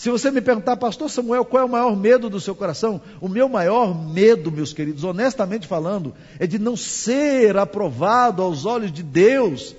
Se 0.00 0.08
você 0.08 0.30
me 0.30 0.40
perguntar, 0.40 0.78
Pastor 0.78 1.10
Samuel, 1.10 1.44
qual 1.44 1.62
é 1.62 1.66
o 1.66 1.68
maior 1.68 1.94
medo 1.94 2.30
do 2.30 2.40
seu 2.40 2.54
coração? 2.54 3.02
O 3.20 3.28
meu 3.28 3.50
maior 3.50 3.94
medo, 3.94 4.50
meus 4.50 4.72
queridos, 4.72 5.04
honestamente 5.04 5.66
falando, 5.66 6.14
é 6.38 6.46
de 6.46 6.58
não 6.58 6.74
ser 6.74 7.58
aprovado 7.58 8.40
aos 8.40 8.64
olhos 8.64 8.90
de 8.90 9.02
Deus. 9.02 9.76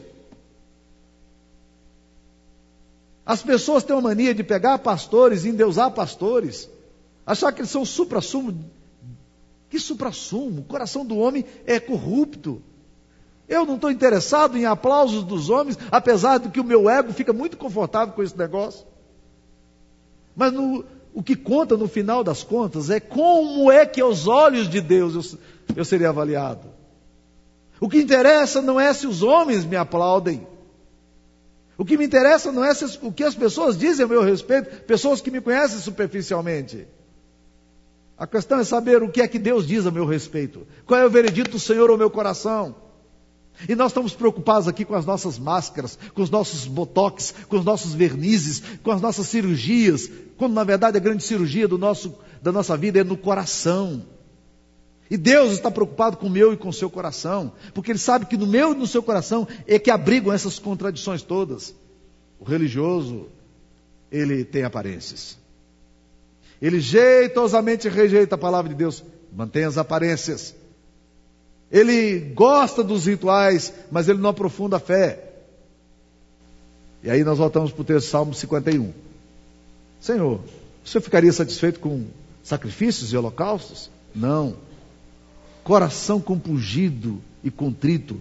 As 3.26 3.42
pessoas 3.42 3.84
têm 3.84 3.96
uma 3.96 4.10
mania 4.10 4.36
de 4.36 4.44
pegar 4.44 4.78
pastores 4.78 5.44
e 5.44 5.50
endeusar 5.50 5.90
pastores, 5.90 6.70
achar 7.26 7.52
que 7.52 7.62
eles 7.62 7.72
são 7.72 7.84
supra-sumo. 7.84 8.64
Que 9.72 9.80
supra-sumo? 9.80 10.62
O 10.62 10.66
coração 10.66 11.04
do 11.04 11.18
homem 11.18 11.46
é 11.66 11.80
corrupto. 11.80 12.62
Eu 13.52 13.66
não 13.66 13.76
estou 13.76 13.92
interessado 13.92 14.58
em 14.58 14.64
aplausos 14.64 15.26
dos 15.26 15.50
homens, 15.50 15.78
apesar 15.92 16.38
de 16.38 16.48
que 16.48 16.62
o 16.62 16.64
meu 16.64 16.90
ego 16.90 17.12
fica 17.12 17.34
muito 17.34 17.58
confortável 17.58 18.14
com 18.14 18.24
esse 18.24 18.38
negócio. 18.38 18.88
Mas 20.34 20.54
no, 20.54 20.86
o 21.14 21.22
que 21.22 21.36
conta 21.36 21.76
no 21.76 21.86
final 21.86 22.24
das 22.24 22.44
contas 22.44 22.90
é 22.90 23.02
como 23.02 23.70
é 23.70 23.86
que 23.86 24.00
aos 24.00 24.26
olhos 24.26 24.70
de 24.70 24.80
Deus 24.80 25.38
eu, 25.76 25.86
eu 26.00 26.10
avaliado. 26.10 26.70
O 27.78 27.90
que 27.90 27.98
interessa 27.98 28.62
não 28.62 28.80
é 28.80 28.94
se 28.94 29.06
os 29.06 29.22
homens 29.22 29.66
me 29.66 29.76
aplaudem. 29.76 30.48
O 31.78 31.84
que 31.84 31.98
me 31.98 32.06
interessa 32.06 32.54
não 32.54 32.64
é 32.64 32.74
se, 32.74 32.98
o 33.02 33.12
que 33.12 33.26
as 33.26 33.36
pessoas 33.36 33.78
dizem 33.78 34.06
a 34.06 34.08
meu 34.08 34.24
respeito, 34.24 34.84
pessoas 34.84 35.20
que 35.20 35.30
me 35.30 35.42
conhecem 35.42 35.80
superficialmente. 35.80 36.88
A 38.18 38.26
questão 38.26 38.60
é 38.60 38.64
saber 38.64 39.04
o 39.04 39.10
que 39.10 39.22
é 39.22 39.28
que 39.28 39.38
Deus 39.38 39.68
diz 39.68 39.86
a 39.86 39.92
meu 39.92 40.06
respeito. 40.06 40.66
Qual 40.86 40.98
é 40.98 41.06
o 41.06 41.10
veredito 41.10 41.52
do 41.52 41.60
Senhor 41.60 41.90
ao 41.90 41.98
meu 41.98 42.10
coração? 42.10 42.91
E 43.68 43.76
nós 43.76 43.92
estamos 43.92 44.14
preocupados 44.14 44.68
aqui 44.68 44.86
com 44.86 44.96
as 44.96 45.06
nossas 45.06 45.38
máscaras, 45.38 45.98
com 46.14 46.22
os 46.22 46.30
nossos 46.30 46.66
botox, 46.66 47.34
com 47.48 47.58
os 47.58 47.66
nossos 47.66 47.94
vernizes, 47.94 48.62
com 48.84 48.92
as 48.92 49.02
nossas 49.02 49.28
cirurgias, 49.28 50.10
quando 50.38 50.54
na 50.54 50.64
verdade 50.64 50.98
a 50.98 51.02
grande 51.02 51.24
cirurgia 51.24 51.68
do 51.68 51.78
nosso, 51.78 52.16
da 52.42 52.52
nossa 52.52 52.76
vida 52.76 53.00
é 53.00 53.04
no 53.04 53.18
coração. 53.18 54.04
E 55.10 55.18
Deus 55.18 55.52
está 55.52 55.70
preocupado 55.70 56.18
com 56.18 56.28
o 56.28 56.30
meu 56.30 56.54
e 56.54 56.58
com 56.58 56.70
o 56.70 56.74
seu 56.74 56.90
coração, 56.90 57.52
porque 57.74 57.92
Ele 57.92 58.00
sabe 58.00 58.26
que 58.26 58.38
no 58.38 58.48
meu 58.48 58.74
e 58.74 58.78
no 58.78 58.88
seu 58.88 59.04
coração 59.04 59.48
é 59.68 59.78
que 59.78 59.92
abrigam 59.92 60.32
essas 60.32 60.58
contradições 60.58 61.22
todas. 61.22 61.76
O 62.40 62.44
religioso, 62.44 63.28
ele 64.12 64.44
tem 64.44 64.64
aparências. 64.64 65.38
Ele 66.62 66.80
jeitosamente 66.80 67.88
rejeita 67.88 68.36
a 68.36 68.38
palavra 68.38 68.70
de 68.70 68.76
Deus, 68.76 69.04
mantém 69.32 69.64
as 69.64 69.78
aparências. 69.78 70.54
Ele 71.72 72.20
gosta 72.34 72.84
dos 72.84 73.06
rituais, 73.06 73.74
mas 73.90 74.10
ele 74.10 74.20
não 74.20 74.30
aprofunda 74.30 74.78
a 74.78 74.80
fé. 74.80 75.32
E 77.04 77.10
aí 77.10 77.24
nós 77.24 77.38
voltamos 77.38 77.72
para 77.72 77.82
o 77.82 77.86
texto 77.86 78.10
Salmo 78.10 78.34
51. 78.34 78.92
Senhor, 80.00 80.42
o 80.84 80.88
senhor 80.88 81.02
ficaria 81.02 81.32
satisfeito 81.32 81.80
com 81.80 82.06
sacrifícios 82.44 83.14
e 83.14 83.18
holocaustos? 83.18 83.90
Não. 84.14 84.56
Coração 85.64 86.20
compungido 86.20 87.22
e 87.44 87.50
contrito, 87.50 88.20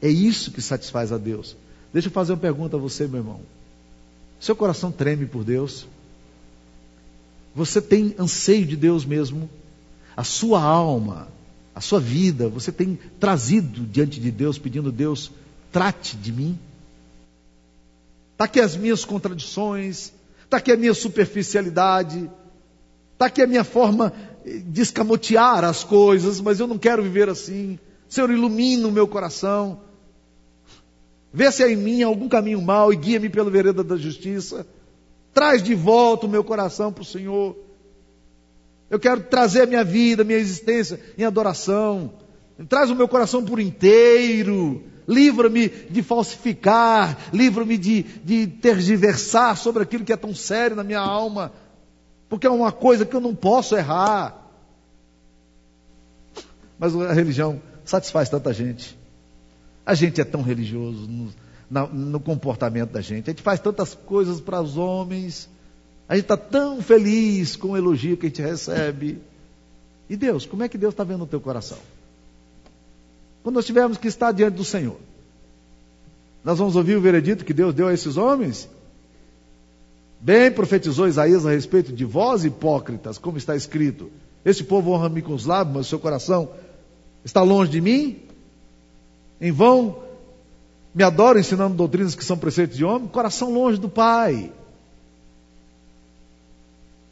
é 0.00 0.08
isso 0.08 0.50
que 0.50 0.62
satisfaz 0.62 1.12
a 1.12 1.18
Deus. 1.18 1.56
Deixa 1.92 2.08
eu 2.08 2.12
fazer 2.12 2.32
uma 2.32 2.38
pergunta 2.38 2.76
a 2.76 2.80
você, 2.80 3.06
meu 3.06 3.20
irmão. 3.20 3.40
Seu 4.40 4.56
coração 4.56 4.90
treme 4.90 5.26
por 5.26 5.44
Deus? 5.44 5.86
Você 7.54 7.80
tem 7.80 8.14
anseio 8.18 8.66
de 8.66 8.76
Deus 8.76 9.04
mesmo? 9.04 9.48
A 10.16 10.24
sua 10.24 10.62
alma, 10.62 11.28
a 11.74 11.80
sua 11.80 12.00
vida, 12.00 12.48
você 12.48 12.70
tem 12.70 12.98
trazido 13.18 13.86
diante 13.86 14.20
de 14.20 14.30
Deus, 14.30 14.58
pedindo 14.58 14.92
Deus, 14.92 15.30
trate 15.70 16.16
de 16.16 16.32
mim? 16.32 16.58
Está 18.32 18.44
aqui 18.44 18.60
as 18.60 18.76
minhas 18.76 19.04
contradições, 19.04 20.12
está 20.44 20.58
aqui 20.58 20.72
a 20.72 20.76
minha 20.76 20.92
superficialidade, 20.94 22.30
está 23.12 23.26
aqui 23.26 23.42
a 23.42 23.46
minha 23.46 23.64
forma 23.64 24.12
de 24.44 24.82
escamotear 24.82 25.64
as 25.64 25.84
coisas, 25.84 26.40
mas 26.40 26.60
eu 26.60 26.66
não 26.66 26.76
quero 26.76 27.02
viver 27.02 27.28
assim. 27.28 27.78
Senhor, 28.08 28.30
ilumina 28.30 28.88
o 28.88 28.92
meu 28.92 29.08
coração. 29.08 29.80
Vê 31.32 31.50
se 31.50 31.62
há 31.62 31.70
em 31.70 31.76
mim 31.76 32.02
algum 32.02 32.28
caminho 32.28 32.60
mau 32.60 32.92
e 32.92 32.96
guia-me 32.96 33.30
pela 33.30 33.50
vereda 33.50 33.82
da 33.82 33.96
justiça. 33.96 34.66
Traz 35.32 35.62
de 35.62 35.74
volta 35.74 36.26
o 36.26 36.28
meu 36.28 36.44
coração 36.44 36.92
para 36.92 37.02
o 37.02 37.06
Senhor. 37.06 37.56
Eu 38.92 39.00
quero 39.00 39.22
trazer 39.22 39.62
a 39.62 39.66
minha 39.66 39.82
vida, 39.82 40.22
minha 40.22 40.38
existência 40.38 41.00
em 41.16 41.24
adoração. 41.24 42.12
Traz 42.68 42.90
o 42.90 42.94
meu 42.94 43.08
coração 43.08 43.42
por 43.42 43.58
inteiro. 43.58 44.84
Livra-me 45.08 45.66
de 45.66 46.02
falsificar. 46.02 47.16
Livra-me 47.32 47.78
de, 47.78 48.02
de 48.02 48.46
tergiversar 48.46 49.56
sobre 49.56 49.82
aquilo 49.82 50.04
que 50.04 50.12
é 50.12 50.16
tão 50.16 50.34
sério 50.34 50.76
na 50.76 50.84
minha 50.84 51.00
alma. 51.00 51.54
Porque 52.28 52.46
é 52.46 52.50
uma 52.50 52.70
coisa 52.70 53.06
que 53.06 53.16
eu 53.16 53.20
não 53.22 53.34
posso 53.34 53.74
errar. 53.74 54.46
Mas 56.78 56.94
a 56.94 57.14
religião 57.14 57.62
satisfaz 57.86 58.28
tanta 58.28 58.52
gente. 58.52 58.98
A 59.86 59.94
gente 59.94 60.20
é 60.20 60.24
tão 60.24 60.42
religioso 60.42 61.08
no, 61.70 61.88
no 61.88 62.20
comportamento 62.20 62.90
da 62.90 63.00
gente. 63.00 63.30
A 63.30 63.32
gente 63.32 63.42
faz 63.42 63.58
tantas 63.58 63.94
coisas 63.94 64.38
para 64.38 64.60
os 64.60 64.76
homens. 64.76 65.48
A 66.12 66.14
gente 66.14 66.24
está 66.24 66.36
tão 66.36 66.82
feliz 66.82 67.56
com 67.56 67.68
o 67.68 67.76
elogio 67.76 68.18
que 68.18 68.26
a 68.26 68.28
gente 68.28 68.42
recebe. 68.42 69.18
E 70.10 70.14
Deus, 70.14 70.44
como 70.44 70.62
é 70.62 70.68
que 70.68 70.76
Deus 70.76 70.92
está 70.92 71.04
vendo 71.04 71.24
o 71.24 71.26
teu 71.26 71.40
coração? 71.40 71.78
Quando 73.42 73.54
nós 73.54 73.64
tivermos 73.64 73.96
que 73.96 74.08
estar 74.08 74.30
diante 74.30 74.56
do 74.56 74.62
Senhor, 74.62 74.98
nós 76.44 76.58
vamos 76.58 76.76
ouvir 76.76 76.96
o 76.96 77.00
veredito 77.00 77.46
que 77.46 77.54
Deus 77.54 77.72
deu 77.72 77.88
a 77.88 77.94
esses 77.94 78.18
homens? 78.18 78.68
Bem 80.20 80.52
profetizou 80.52 81.08
Isaías 81.08 81.46
a 81.46 81.50
respeito 81.50 81.90
de 81.90 82.04
vós, 82.04 82.44
hipócritas, 82.44 83.16
como 83.16 83.38
está 83.38 83.56
escrito: 83.56 84.10
Este 84.44 84.62
povo 84.62 84.90
honra-me 84.90 85.22
com 85.22 85.32
os 85.32 85.46
lábios, 85.46 85.76
mas 85.76 85.86
o 85.86 85.88
seu 85.88 85.98
coração 85.98 86.50
está 87.24 87.40
longe 87.40 87.70
de 87.70 87.80
mim. 87.80 88.18
Em 89.40 89.50
vão 89.50 90.02
me 90.94 91.04
adoram 91.04 91.40
ensinando 91.40 91.74
doutrinas 91.74 92.14
que 92.14 92.22
são 92.22 92.36
preceitos 92.36 92.76
de 92.76 92.84
homem, 92.84 93.08
coração 93.08 93.50
longe 93.50 93.80
do 93.80 93.88
Pai. 93.88 94.52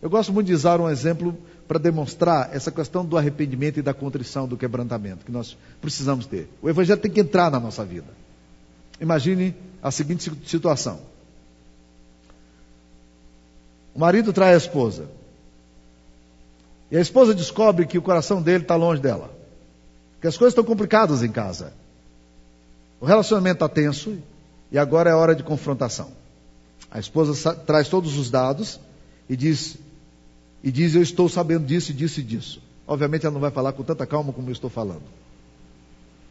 Eu 0.03 0.09
gosto 0.09 0.33
muito 0.33 0.47
de 0.47 0.55
usar 0.55 0.81
um 0.81 0.89
exemplo 0.89 1.37
para 1.69 1.79
demonstrar 1.79 2.55
essa 2.55 2.71
questão 2.71 3.05
do 3.05 3.17
arrependimento 3.17 3.79
e 3.79 3.83
da 3.83 3.93
contrição, 3.93 4.49
do 4.49 4.57
quebrantamento 4.57 5.25
que 5.25 5.33
nós 5.33 5.57
precisamos 5.81 6.27
ter. 6.27 6.49
O 6.63 6.69
Evangelho 6.69 7.01
tem 7.01 7.11
que 7.11 7.21
entrar 7.21 7.51
na 7.51 7.61
nossa 7.61 7.85
vida. 7.85 8.09
Imagine 9.01 9.55
a 9.83 9.91
seguinte 9.91 10.33
situação: 10.47 11.01
o 13.95 14.01
marido 14.01 14.33
trai 14.33 14.55
a 14.55 14.57
esposa, 14.57 15.09
e 16.91 16.97
a 16.97 17.01
esposa 17.01 17.35
descobre 17.35 17.87
que 17.87 17.99
o 17.99 18.03
coração 18.03 18.43
dele 18.43 18.65
está 18.65 18.77
longe 18.77 19.01
dela, 19.01 19.31
que 20.21 20.27
as 20.27 20.37
coisas 20.37 20.53
estão 20.53 20.65
complicadas 20.65 21.23
em 21.23 21.31
casa. 21.31 21.73
O 23.01 23.07
relacionamento 23.07 23.65
está 23.65 23.69
tenso 23.69 24.19
e 24.73 24.79
agora 24.79 25.11
é 25.11 25.15
hora 25.15 25.35
de 25.35 25.43
confrontação. 25.43 26.13
A 26.91 26.99
esposa 26.99 27.55
traz 27.55 27.89
todos 27.89 28.19
os 28.19 28.31
dados 28.31 28.81
e 29.29 29.37
diz, 29.37 29.79
e 30.63 30.71
diz: 30.71 30.95
Eu 30.95 31.03
estou 31.03 31.29
sabendo 31.29 31.67
disso, 31.67 31.93
disso 31.93 32.21
e 32.21 32.23
disso. 32.23 32.63
Obviamente 32.87 33.25
ela 33.25 33.33
não 33.33 33.41
vai 33.41 33.51
falar 33.51 33.73
com 33.73 33.83
tanta 33.83 34.07
calma 34.07 34.33
como 34.33 34.49
eu 34.49 34.53
estou 34.53 34.71
falando. 34.71 35.03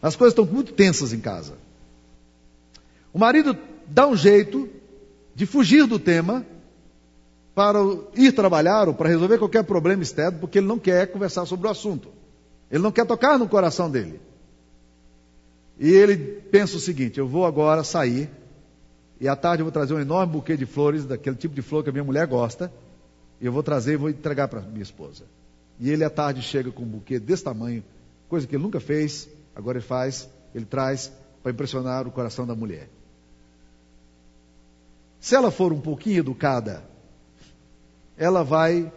As 0.02 0.16
coisas 0.16 0.34
estão 0.34 0.46
muito 0.46 0.74
tensas 0.74 1.14
em 1.14 1.20
casa. 1.20 1.54
O 3.14 3.20
marido 3.20 3.58
dá 3.88 4.08
um 4.08 4.16
jeito 4.16 4.70
de 5.36 5.46
fugir 5.46 5.86
do 5.86 6.00
tema 6.00 6.46
para 7.56 7.80
ir 8.16 8.32
trabalhar 8.32 8.88
ou 8.88 8.94
para 8.94 9.10
resolver 9.10 9.38
qualquer 9.38 9.64
problema 9.64 10.04
externo, 10.04 10.40
porque 10.40 10.60
ele 10.60 10.68
não 10.68 10.80
quer 10.80 11.08
conversar 11.08 11.46
sobre 11.46 11.68
o 11.68 11.70
assunto. 11.70 12.10
Ele 12.72 12.84
não 12.84 12.92
quer 12.92 13.06
tocar 13.06 13.38
no 13.40 13.48
coração 13.48 13.90
dele. 13.90 14.20
E 15.80 15.90
ele 15.90 16.18
pensa 16.18 16.78
o 16.78 16.80
seguinte: 16.80 17.20
eu 17.20 17.28
vou 17.28 17.46
agora 17.46 17.84
sair, 17.84 18.30
e 19.20 19.28
à 19.28 19.36
tarde 19.36 19.62
eu 19.62 19.66
vou 19.66 19.72
trazer 19.72 19.94
um 19.94 20.00
enorme 20.00 20.34
buquê 20.34 20.56
de 20.56 20.66
flores, 20.66 21.06
daquele 21.06 21.36
tipo 21.36 21.56
de 21.56 21.62
flor 21.62 21.84
que 21.84 21.90
a 21.90 21.94
minha 21.94 22.04
mulher 22.04 22.28
gosta, 22.28 22.72
eu 23.46 23.52
vou 23.52 23.64
trazer 23.64 23.94
e 23.94 23.98
vou 23.98 24.10
entregar 24.10 24.48
para 24.48 24.62
minha 24.62 24.84
esposa. 24.84 25.26
E 25.80 25.90
ele 25.90 26.04
à 26.04 26.10
tarde 26.10 26.42
chega 26.42 26.72
com 26.72 26.84
um 26.84 26.88
buquê 26.88 27.20
desse 27.20 27.44
tamanho, 27.44 27.84
coisa 28.28 28.46
que 28.46 28.56
ele 28.56 28.64
nunca 28.64 28.80
fez, 28.80 29.30
agora 29.56 29.78
ele 29.78 29.86
faz, 29.86 30.30
ele 30.54 30.66
traz 30.66 31.12
para 31.42 31.52
impressionar 31.52 32.08
o 32.08 32.12
coração 32.12 32.46
da 32.46 32.56
mulher. 32.56 32.90
Se 35.20 35.36
ela 35.36 35.52
for 35.52 35.72
um 35.72 35.82
pouquinho 35.82 36.20
educada, 36.20 36.84
ela 38.18 38.44
vai 38.44 38.92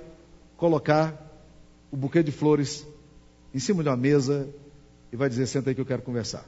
colocar 0.56 1.16
o 1.90 1.96
buquê 1.96 2.22
de 2.22 2.32
flores 2.32 2.86
em 3.54 3.58
cima 3.58 3.82
de 3.82 3.88
uma 3.88 3.96
mesa 3.96 4.48
e 5.12 5.16
vai 5.16 5.28
dizer: 5.28 5.46
Senta 5.46 5.70
aí 5.70 5.74
que 5.74 5.80
eu 5.80 5.86
quero 5.86 6.02
conversar. 6.02 6.44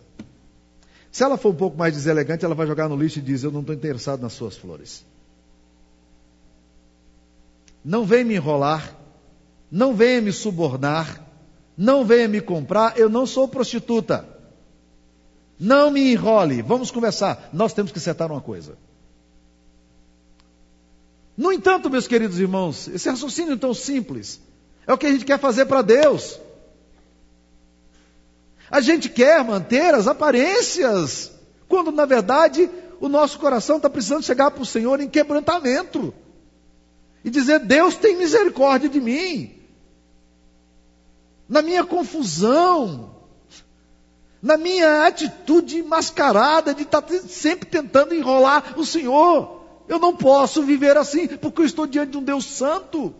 Se 1.10 1.22
ela 1.22 1.36
for 1.36 1.50
um 1.50 1.56
pouco 1.56 1.76
mais 1.76 1.94
deselegante, 1.94 2.44
ela 2.44 2.54
vai 2.54 2.66
jogar 2.66 2.88
no 2.88 2.96
lixo 2.96 3.18
e 3.18 3.22
diz: 3.22 3.44
Eu 3.44 3.52
não 3.52 3.60
estou 3.60 3.74
interessado 3.74 4.20
nas 4.20 4.32
suas 4.32 4.56
flores. 4.56 5.04
Não 7.84 8.04
venha 8.06 8.24
me 8.24 8.34
enrolar, 8.36 8.96
não 9.70 9.94
venha 9.94 10.22
me 10.22 10.32
subornar, 10.32 11.22
não 11.76 12.04
venha 12.04 12.26
me 12.26 12.40
comprar, 12.40 12.98
eu 12.98 13.10
não 13.10 13.26
sou 13.26 13.46
prostituta. 13.46 14.26
Não 15.60 15.90
me 15.90 16.12
enrole, 16.12 16.62
vamos 16.62 16.90
conversar. 16.90 17.50
Nós 17.52 17.74
temos 17.74 17.92
que 17.92 17.98
acertar 17.98 18.30
uma 18.32 18.40
coisa. 18.40 18.78
No 21.36 21.52
entanto, 21.52 21.90
meus 21.90 22.06
queridos 22.06 22.38
irmãos, 22.38 22.88
esse 22.88 23.08
raciocínio 23.08 23.56
tão 23.58 23.74
simples 23.74 24.40
é 24.86 24.92
o 24.92 24.98
que 24.98 25.06
a 25.06 25.12
gente 25.12 25.24
quer 25.24 25.38
fazer 25.38 25.66
para 25.66 25.82
Deus. 25.82 26.40
A 28.70 28.80
gente 28.80 29.08
quer 29.08 29.44
manter 29.44 29.94
as 29.94 30.06
aparências, 30.06 31.32
quando 31.68 31.92
na 31.92 32.06
verdade 32.06 32.70
o 33.00 33.08
nosso 33.08 33.38
coração 33.38 33.76
está 33.76 33.90
precisando 33.90 34.24
chegar 34.24 34.50
para 34.50 34.62
o 34.62 34.66
Senhor 34.66 35.00
em 35.00 35.08
quebrantamento 35.08 36.14
e 37.24 37.30
dizer: 37.30 37.60
Deus 37.60 37.96
tem 37.96 38.16
misericórdia 38.16 38.88
de 38.88 39.00
mim. 39.00 39.52
Na 41.48 41.62
minha 41.62 41.84
confusão, 41.84 43.14
na 44.42 44.56
minha 44.56 45.06
atitude 45.06 45.82
mascarada 45.82 46.74
de 46.74 46.82
estar 46.82 47.02
tá 47.02 47.18
sempre 47.26 47.68
tentando 47.68 48.14
enrolar 48.14 48.78
o 48.78 48.84
Senhor. 48.84 49.62
Eu 49.88 49.98
não 49.98 50.14
posso 50.14 50.62
viver 50.62 50.96
assim, 50.96 51.26
porque 51.26 51.62
eu 51.62 51.66
estou 51.66 51.86
diante 51.86 52.12
de 52.12 52.18
um 52.18 52.22
Deus 52.22 52.44
santo. 52.44 53.14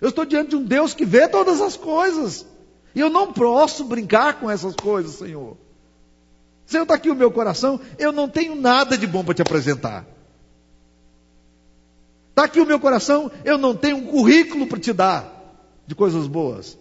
Eu 0.00 0.10
estou 0.10 0.24
diante 0.24 0.50
de 0.50 0.56
um 0.56 0.64
Deus 0.64 0.92
que 0.92 1.04
vê 1.04 1.28
todas 1.28 1.60
as 1.60 1.76
coisas. 1.76 2.46
E 2.94 3.00
eu 3.00 3.10
não 3.10 3.32
posso 3.32 3.84
brincar 3.84 4.38
com 4.38 4.50
essas 4.50 4.74
coisas, 4.74 5.16
Senhor. 5.16 5.56
Senhor, 6.66 6.84
está 6.84 6.94
aqui 6.94 7.10
o 7.10 7.14
meu 7.14 7.30
coração, 7.30 7.80
eu 7.98 8.12
não 8.12 8.28
tenho 8.28 8.54
nada 8.54 8.96
de 8.96 9.06
bom 9.06 9.24
para 9.24 9.34
te 9.34 9.42
apresentar. 9.42 10.06
Está 12.34 12.46
aqui 12.46 12.60
o 12.60 12.66
meu 12.66 12.80
coração, 12.80 13.30
eu 13.44 13.56
não 13.56 13.76
tenho 13.76 13.98
um 13.98 14.06
currículo 14.06 14.66
para 14.66 14.80
te 14.80 14.92
dar 14.92 15.54
de 15.86 15.94
coisas 15.94 16.26
boas. 16.26 16.76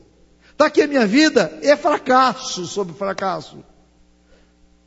Está 0.52 0.66
aqui 0.66 0.82
a 0.82 0.88
minha 0.88 1.06
vida, 1.06 1.60
é 1.62 1.78
fracasso 1.78 2.66
sobre 2.66 2.96
fracasso. 2.96 3.64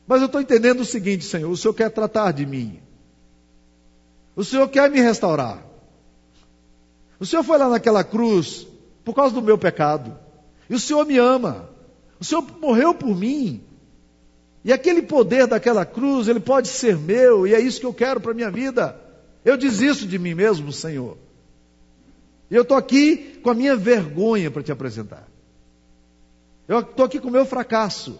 Mas 0.05 0.19
eu 0.19 0.25
estou 0.25 0.41
entendendo 0.41 0.81
o 0.81 0.85
seguinte, 0.85 1.23
Senhor: 1.23 1.49
o 1.49 1.55
Senhor 1.55 1.73
quer 1.73 1.89
tratar 1.89 2.33
de 2.33 2.45
mim. 2.45 2.81
O 4.35 4.43
Senhor 4.43 4.67
quer 4.67 4.91
me 4.91 4.99
restaurar. 4.99 5.63
O 7.17 7.25
Senhor 7.25 7.43
foi 7.43 7.57
lá 7.57 7.69
naquela 7.69 8.03
cruz 8.03 8.67
por 9.05 9.15
causa 9.15 9.33
do 9.33 9.41
meu 9.41 9.57
pecado. 9.57 10.19
E 10.69 10.75
o 10.75 10.79
Senhor 10.79 11.05
me 11.05 11.17
ama. 11.17 11.69
O 12.19 12.25
Senhor 12.25 12.45
morreu 12.59 12.93
por 12.93 13.15
mim. 13.15 13.63
E 14.65 14.73
aquele 14.73 15.01
poder 15.01 15.47
daquela 15.47 15.85
cruz, 15.85 16.27
ele 16.27 16.41
pode 16.41 16.67
ser 16.67 16.97
meu, 16.97 17.47
e 17.47 17.53
é 17.53 17.59
isso 17.61 17.79
que 17.79 17.85
eu 17.85 17.93
quero 17.93 18.19
para 18.19 18.31
a 18.31 18.35
minha 18.35 18.51
vida. 18.51 19.06
Eu 19.47 19.55
desisto 19.55 20.05
de 20.05 20.19
mim 20.19 20.33
mesmo, 20.33 20.73
Senhor. 20.73 21.17
E 22.51 22.55
eu 22.55 22.63
estou 22.63 22.75
aqui 22.75 23.39
com 23.41 23.49
a 23.49 23.53
minha 23.53 23.77
vergonha 23.77 24.51
para 24.51 24.61
te 24.61 24.73
apresentar. 24.73 25.25
Eu 26.67 26.81
estou 26.81 27.05
aqui 27.05 27.17
com 27.17 27.29
o 27.29 27.31
meu 27.31 27.45
fracasso. 27.45 28.19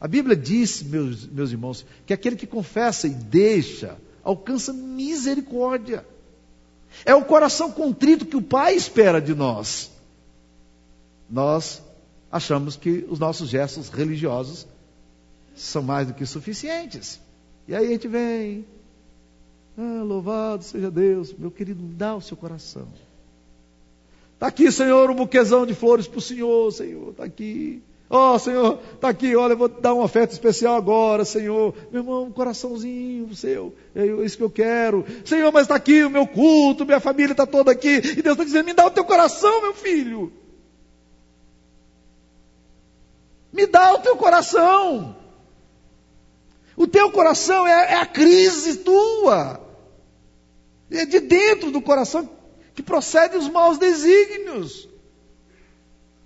A 0.00 0.08
Bíblia 0.08 0.34
diz, 0.34 0.82
meus, 0.82 1.24
meus 1.24 1.52
irmãos, 1.52 1.86
que 2.04 2.12
aquele 2.12 2.34
que 2.34 2.48
confessa 2.48 3.06
e 3.06 3.10
deixa 3.10 3.96
alcança 4.24 4.72
misericórdia. 4.72 6.04
É 7.04 7.14
o 7.14 7.24
coração 7.24 7.70
contrito 7.70 8.26
que 8.26 8.36
o 8.36 8.42
Pai 8.42 8.74
espera 8.74 9.20
de 9.20 9.36
nós. 9.36 9.88
Nós 11.30 11.80
achamos 12.28 12.74
que 12.74 13.06
os 13.08 13.20
nossos 13.20 13.48
gestos 13.48 13.88
religiosos 13.88 14.66
são 15.54 15.80
mais 15.80 16.08
do 16.08 16.14
que 16.14 16.26
suficientes. 16.26 17.20
E 17.72 17.74
aí 17.74 17.86
a 17.86 17.88
gente 17.88 18.06
vem, 18.06 18.66
ah, 19.78 20.02
louvado 20.02 20.62
seja 20.62 20.90
Deus, 20.90 21.32
meu 21.32 21.50
querido, 21.50 21.80
dá 21.82 22.14
o 22.14 22.20
seu 22.20 22.36
coração. 22.36 22.86
Está 24.34 24.48
aqui, 24.48 24.70
Senhor, 24.70 25.10
um 25.10 25.14
buquezão 25.14 25.64
de 25.64 25.74
flores 25.74 26.06
para 26.06 26.18
o 26.18 26.20
Senhor, 26.20 26.70
Senhor, 26.70 27.12
está 27.12 27.24
aqui. 27.24 27.82
Ó 28.10 28.34
oh, 28.34 28.38
Senhor, 28.38 28.78
está 28.92 29.08
aqui, 29.08 29.34
olha, 29.34 29.54
eu 29.54 29.56
vou 29.56 29.68
dar 29.68 29.94
uma 29.94 30.04
oferta 30.04 30.34
especial 30.34 30.76
agora, 30.76 31.24
Senhor. 31.24 31.74
Meu 31.90 32.02
irmão, 32.02 32.24
um 32.24 32.30
coraçãozinho 32.30 33.34
seu, 33.34 33.74
é 33.94 34.04
isso 34.22 34.36
que 34.36 34.44
eu 34.44 34.50
quero. 34.50 35.06
Senhor, 35.24 35.50
mas 35.50 35.62
está 35.62 35.74
aqui 35.74 36.04
o 36.04 36.10
meu 36.10 36.26
culto, 36.26 36.84
minha 36.84 37.00
família 37.00 37.32
está 37.32 37.46
toda 37.46 37.72
aqui. 37.72 38.02
E 38.18 38.20
Deus 38.20 38.34
está 38.34 38.44
dizendo, 38.44 38.66
me 38.66 38.74
dá 38.74 38.84
o 38.84 38.90
teu 38.90 39.06
coração, 39.06 39.62
meu 39.62 39.72
filho. 39.72 40.30
Me 43.50 43.66
dá 43.66 43.94
o 43.94 43.98
teu 44.00 44.14
coração. 44.14 45.21
O 46.76 46.86
teu 46.86 47.10
coração 47.10 47.66
é, 47.66 47.92
é 47.92 47.96
a 47.96 48.06
crise 48.06 48.78
tua. 48.78 49.60
É 50.90 51.04
de 51.04 51.20
dentro 51.20 51.70
do 51.70 51.80
coração 51.80 52.28
que 52.74 52.82
procedem 52.82 53.38
os 53.38 53.48
maus 53.48 53.78
desígnios. 53.78 54.88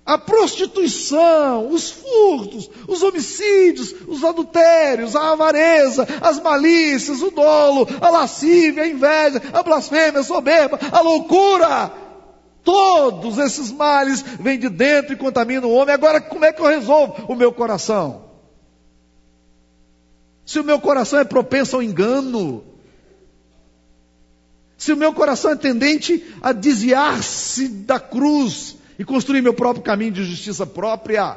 A 0.04 0.16
prostituição, 0.16 1.68
os 1.68 1.90
furtos, 1.90 2.70
os 2.86 3.02
homicídios, 3.02 3.92
os 4.06 4.22
adultérios, 4.22 5.16
a 5.16 5.32
avareza, 5.32 6.06
as 6.20 6.40
malícias, 6.40 7.22
o 7.22 7.32
dolo, 7.32 7.88
a 8.00 8.08
lascívia, 8.08 8.84
a 8.84 8.88
inveja, 8.88 9.42
a 9.52 9.64
blasfêmia, 9.64 10.20
a 10.20 10.24
soberba, 10.24 10.78
a 10.92 11.00
loucura. 11.00 11.92
Todos 12.62 13.38
esses 13.38 13.72
males 13.72 14.22
vêm 14.22 14.58
de 14.58 14.68
dentro 14.68 15.12
e 15.12 15.16
contaminam 15.16 15.68
o 15.68 15.74
homem. 15.74 15.94
Agora, 15.94 16.20
como 16.20 16.44
é 16.44 16.52
que 16.52 16.60
eu 16.60 16.66
resolvo 16.66 17.26
o 17.28 17.34
meu 17.34 17.52
coração? 17.52 18.25
Se 20.46 20.60
o 20.60 20.64
meu 20.64 20.80
coração 20.80 21.18
é 21.18 21.24
propenso 21.24 21.74
ao 21.74 21.82
engano, 21.82 22.64
se 24.78 24.92
o 24.92 24.96
meu 24.96 25.12
coração 25.12 25.50
é 25.50 25.56
tendente 25.56 26.24
a 26.40 26.52
desviar-se 26.52 27.68
da 27.68 27.98
cruz 27.98 28.76
e 28.96 29.04
construir 29.04 29.42
meu 29.42 29.52
próprio 29.52 29.82
caminho 29.82 30.12
de 30.12 30.24
justiça 30.24 30.64
própria, 30.64 31.36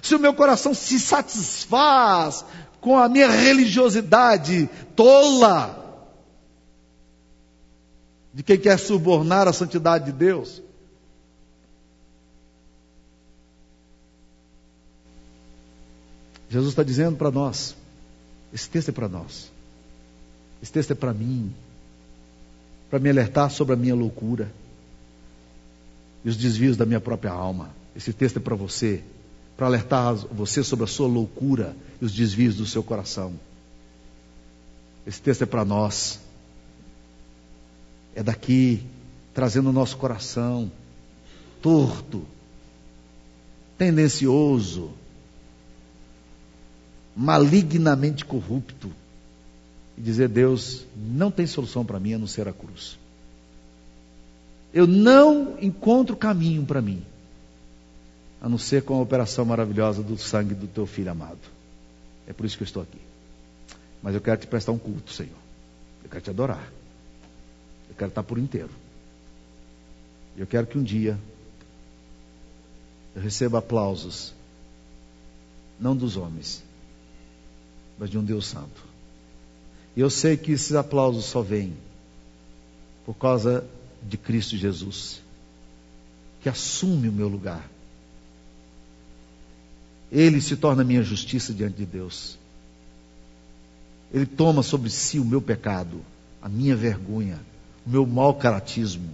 se 0.00 0.14
o 0.14 0.20
meu 0.20 0.32
coração 0.32 0.72
se 0.72 1.00
satisfaz 1.00 2.44
com 2.80 2.96
a 2.96 3.08
minha 3.08 3.28
religiosidade 3.28 4.70
tola, 4.94 5.82
de 8.32 8.44
quem 8.44 8.58
quer 8.58 8.78
subornar 8.78 9.48
a 9.48 9.52
santidade 9.52 10.04
de 10.04 10.12
Deus, 10.12 10.62
Jesus 16.48 16.70
está 16.70 16.84
dizendo 16.84 17.16
para 17.16 17.32
nós: 17.32 17.74
esse 18.52 18.68
texto 18.68 18.88
é 18.90 18.92
para 18.92 19.08
nós. 19.08 19.50
Esse 20.62 20.72
texto 20.72 20.92
é 20.92 20.94
para 20.94 21.12
mim. 21.12 21.52
Para 22.88 22.98
me 22.98 23.10
alertar 23.10 23.50
sobre 23.50 23.74
a 23.74 23.76
minha 23.76 23.94
loucura 23.94 24.52
e 26.24 26.28
os 26.28 26.36
desvios 26.36 26.76
da 26.76 26.86
minha 26.86 27.00
própria 27.00 27.30
alma. 27.30 27.70
Esse 27.94 28.12
texto 28.12 28.38
é 28.38 28.40
para 28.40 28.54
você. 28.54 29.02
Para 29.56 29.66
alertar 29.66 30.14
você 30.14 30.62
sobre 30.62 30.84
a 30.84 30.88
sua 30.88 31.06
loucura 31.06 31.76
e 32.00 32.04
os 32.04 32.12
desvios 32.12 32.56
do 32.56 32.66
seu 32.66 32.82
coração. 32.82 33.34
Esse 35.06 35.20
texto 35.20 35.42
é 35.42 35.46
para 35.46 35.64
nós. 35.64 36.20
É 38.14 38.22
daqui, 38.22 38.82
trazendo 39.34 39.70
o 39.70 39.72
nosso 39.72 39.96
coração 39.96 40.70
torto, 41.62 42.24
tendencioso, 43.76 44.90
malignamente 47.16 48.24
corrupto 48.24 48.92
e 49.96 50.00
dizer: 50.00 50.28
Deus, 50.28 50.84
não 50.94 51.30
tem 51.30 51.46
solução 51.46 51.84
para 51.84 51.98
mim 51.98 52.14
a 52.14 52.18
não 52.18 52.26
ser 52.26 52.46
a 52.46 52.52
cruz. 52.52 52.98
Eu 54.74 54.86
não 54.86 55.56
encontro 55.60 56.14
caminho 56.14 56.64
para 56.66 56.82
mim 56.82 57.02
a 58.40 58.48
não 58.48 58.58
ser 58.58 58.82
com 58.82 58.94
a 58.94 59.00
operação 59.00 59.44
maravilhosa 59.46 60.02
do 60.02 60.18
sangue 60.18 60.54
do 60.54 60.66
teu 60.66 60.86
filho 60.86 61.10
amado. 61.10 61.38
É 62.26 62.32
por 62.32 62.44
isso 62.44 62.56
que 62.56 62.62
eu 62.62 62.66
estou 62.66 62.82
aqui. 62.82 63.00
Mas 64.02 64.14
eu 64.14 64.20
quero 64.20 64.38
te 64.38 64.46
prestar 64.46 64.72
um 64.72 64.78
culto, 64.78 65.10
Senhor. 65.12 65.38
Eu 66.04 66.10
quero 66.10 66.22
te 66.22 66.30
adorar. 66.30 66.70
Eu 67.88 67.94
quero 67.96 68.10
estar 68.10 68.22
por 68.22 68.38
inteiro. 68.38 68.70
Eu 70.36 70.46
quero 70.46 70.66
que 70.66 70.76
um 70.76 70.82
dia 70.82 71.18
eu 73.14 73.22
receba 73.22 73.58
aplausos, 73.60 74.34
não 75.80 75.96
dos 75.96 76.18
homens, 76.18 76.62
mas 77.98 78.10
de 78.10 78.18
um 78.18 78.24
Deus 78.24 78.46
Santo. 78.46 78.84
E 79.96 80.00
eu 80.00 80.10
sei 80.10 80.36
que 80.36 80.52
esses 80.52 80.74
aplausos 80.74 81.24
só 81.24 81.40
vêm 81.40 81.74
por 83.04 83.14
causa 83.14 83.64
de 84.02 84.16
Cristo 84.16 84.56
Jesus, 84.56 85.22
que 86.42 86.48
assume 86.48 87.08
o 87.08 87.12
meu 87.12 87.28
lugar. 87.28 87.68
Ele 90.10 90.40
se 90.40 90.56
torna 90.56 90.84
minha 90.84 91.02
justiça 91.02 91.52
diante 91.52 91.76
de 91.76 91.86
Deus. 91.86 92.38
Ele 94.12 94.26
toma 94.26 94.62
sobre 94.62 94.90
si 94.90 95.18
o 95.18 95.24
meu 95.24 95.40
pecado, 95.40 96.00
a 96.40 96.48
minha 96.48 96.76
vergonha, 96.76 97.40
o 97.86 97.90
meu 97.90 98.06
mau 98.06 98.34
caratismo, 98.34 99.10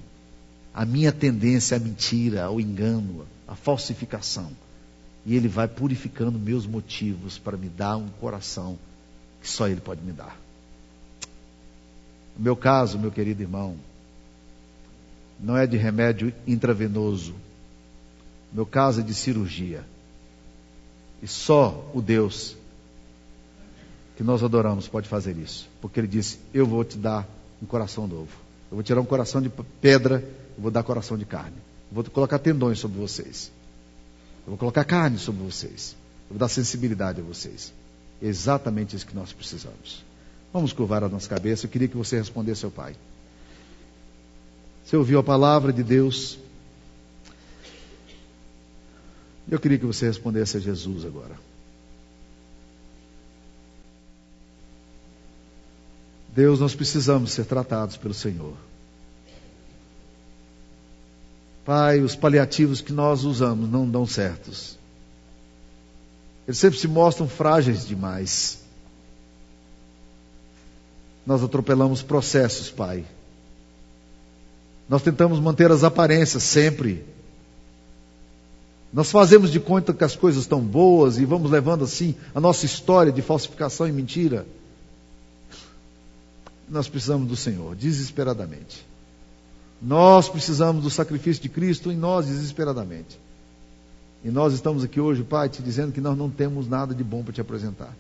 a 0.74 0.84
minha 0.84 1.12
tendência 1.12 1.76
à 1.76 1.80
mentira, 1.80 2.44
ao 2.44 2.60
engano, 2.60 3.26
à 3.46 3.54
falsificação. 3.54 4.50
E 5.24 5.36
Ele 5.36 5.48
vai 5.48 5.68
purificando 5.68 6.38
meus 6.38 6.66
motivos 6.66 7.38
para 7.38 7.56
me 7.56 7.68
dar 7.68 7.96
um 7.96 8.08
coração 8.08 8.78
que 9.40 9.48
só 9.48 9.68
Ele 9.68 9.80
pode 9.80 10.02
me 10.02 10.12
dar. 10.12 10.38
No 12.36 12.44
meu 12.44 12.56
caso, 12.56 12.98
meu 12.98 13.10
querido 13.10 13.42
irmão, 13.42 13.76
não 15.38 15.56
é 15.56 15.66
de 15.66 15.76
remédio 15.76 16.32
intravenoso. 16.46 17.34
Meu 18.52 18.66
caso 18.66 19.00
é 19.00 19.02
de 19.02 19.14
cirurgia. 19.14 19.84
E 21.22 21.28
só 21.28 21.90
o 21.94 22.00
Deus 22.00 22.56
que 24.16 24.22
nós 24.22 24.42
adoramos 24.42 24.88
pode 24.88 25.08
fazer 25.08 25.36
isso. 25.36 25.68
Porque 25.80 26.00
Ele 26.00 26.08
disse: 26.08 26.38
Eu 26.52 26.66
vou 26.66 26.84
te 26.84 26.96
dar 26.96 27.26
um 27.62 27.66
coração 27.66 28.06
novo. 28.06 28.30
Eu 28.70 28.76
vou 28.76 28.82
tirar 28.82 29.00
um 29.00 29.04
coração 29.04 29.40
de 29.40 29.50
pedra, 29.80 30.24
eu 30.56 30.62
vou 30.62 30.70
dar 30.70 30.82
coração 30.82 31.18
de 31.18 31.24
carne. 31.24 31.56
Eu 31.90 31.94
vou 31.94 32.04
colocar 32.04 32.38
tendões 32.38 32.78
sobre 32.78 32.98
vocês. 32.98 33.52
Eu 34.46 34.50
vou 34.50 34.58
colocar 34.58 34.84
carne 34.84 35.18
sobre 35.18 35.42
vocês. 35.42 35.96
Eu 36.28 36.34
vou 36.34 36.38
dar 36.38 36.48
sensibilidade 36.48 37.20
a 37.20 37.24
vocês. 37.24 37.72
É 38.20 38.26
exatamente 38.26 38.96
isso 38.96 39.06
que 39.06 39.14
nós 39.14 39.32
precisamos. 39.32 40.04
Vamos 40.52 40.72
curvar 40.72 41.02
a 41.04 41.08
nossa 41.08 41.28
cabeça. 41.28 41.66
Eu 41.66 41.70
queria 41.70 41.88
que 41.88 41.96
você 41.96 42.16
respondesse 42.16 42.64
ao 42.64 42.70
Pai. 42.70 42.94
Você 44.84 44.96
ouviu 44.96 45.18
a 45.18 45.22
palavra 45.22 45.72
de 45.72 45.82
Deus? 45.82 46.38
Eu 49.50 49.58
queria 49.58 49.78
que 49.78 49.86
você 49.86 50.06
respondesse 50.06 50.56
a 50.56 50.60
Jesus 50.60 51.04
agora. 51.04 51.34
Deus, 56.34 56.60
nós 56.60 56.74
precisamos 56.74 57.32
ser 57.32 57.44
tratados 57.44 57.96
pelo 57.96 58.14
Senhor. 58.14 58.56
Pai, 61.64 62.00
os 62.00 62.16
paliativos 62.16 62.80
que 62.80 62.92
nós 62.92 63.24
usamos 63.24 63.70
não 63.70 63.88
dão 63.88 64.06
certos. 64.06 64.78
Eles 66.46 66.58
sempre 66.58 66.78
se 66.78 66.88
mostram 66.88 67.28
frágeis 67.28 67.86
demais. 67.86 68.58
Nós 71.24 71.42
atropelamos 71.42 72.02
processos, 72.02 72.70
Pai. 72.70 73.04
Nós 74.88 75.02
tentamos 75.02 75.38
manter 75.38 75.70
as 75.70 75.84
aparências 75.84 76.42
sempre. 76.42 77.04
Nós 78.92 79.10
fazemos 79.10 79.50
de 79.50 79.60
conta 79.60 79.94
que 79.94 80.04
as 80.04 80.16
coisas 80.16 80.42
estão 80.42 80.60
boas 80.60 81.16
e 81.16 81.24
vamos 81.24 81.50
levando 81.50 81.84
assim 81.84 82.14
a 82.34 82.40
nossa 82.40 82.66
história 82.66 83.12
de 83.12 83.22
falsificação 83.22 83.86
e 83.86 83.92
mentira. 83.92 84.44
Nós 86.68 86.88
precisamos 86.88 87.28
do 87.28 87.36
Senhor, 87.36 87.76
desesperadamente. 87.76 88.84
Nós 89.82 90.28
precisamos 90.28 90.84
do 90.84 90.90
sacrifício 90.90 91.42
de 91.42 91.48
Cristo 91.48 91.90
em 91.90 91.96
nós 91.96 92.26
desesperadamente. 92.26 93.18
E 94.24 94.30
nós 94.30 94.54
estamos 94.54 94.84
aqui 94.84 95.00
hoje, 95.00 95.24
Pai, 95.24 95.48
te 95.48 95.60
dizendo 95.60 95.92
que 95.92 96.00
nós 96.00 96.16
não 96.16 96.30
temos 96.30 96.68
nada 96.68 96.94
de 96.94 97.02
bom 97.02 97.24
para 97.24 97.32
te 97.32 97.40
apresentar. 97.40 97.92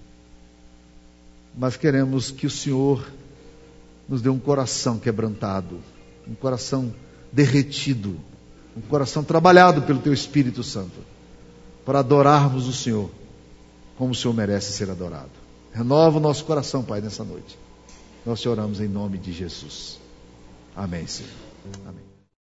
Mas 1.58 1.76
queremos 1.76 2.30
que 2.30 2.46
o 2.46 2.50
Senhor 2.50 3.04
nos 4.08 4.22
dê 4.22 4.28
um 4.28 4.38
coração 4.38 4.98
quebrantado 4.98 5.80
um 6.26 6.34
coração 6.34 6.92
derretido, 7.32 8.18
um 8.76 8.80
coração 8.80 9.24
trabalhado 9.24 9.82
pelo 9.82 9.98
Teu 9.98 10.12
Espírito 10.12 10.62
Santo, 10.62 11.00
para 11.84 11.98
adorarmos 11.98 12.68
o 12.68 12.72
Senhor 12.72 13.10
como 13.96 14.12
o 14.12 14.14
Senhor 14.14 14.34
merece 14.34 14.72
ser 14.72 14.90
adorado. 14.90 15.30
Renova 15.72 16.18
o 16.18 16.20
nosso 16.20 16.44
coração, 16.44 16.82
Pai, 16.82 17.00
nessa 17.00 17.24
noite. 17.24 17.58
Nós 18.24 18.40
te 18.40 18.48
oramos 18.48 18.80
em 18.80 18.88
nome 18.88 19.18
de 19.18 19.32
Jesus. 19.32 19.98
Amém, 20.76 21.06
Senhor. 21.06 21.51
Amém. 21.86 22.11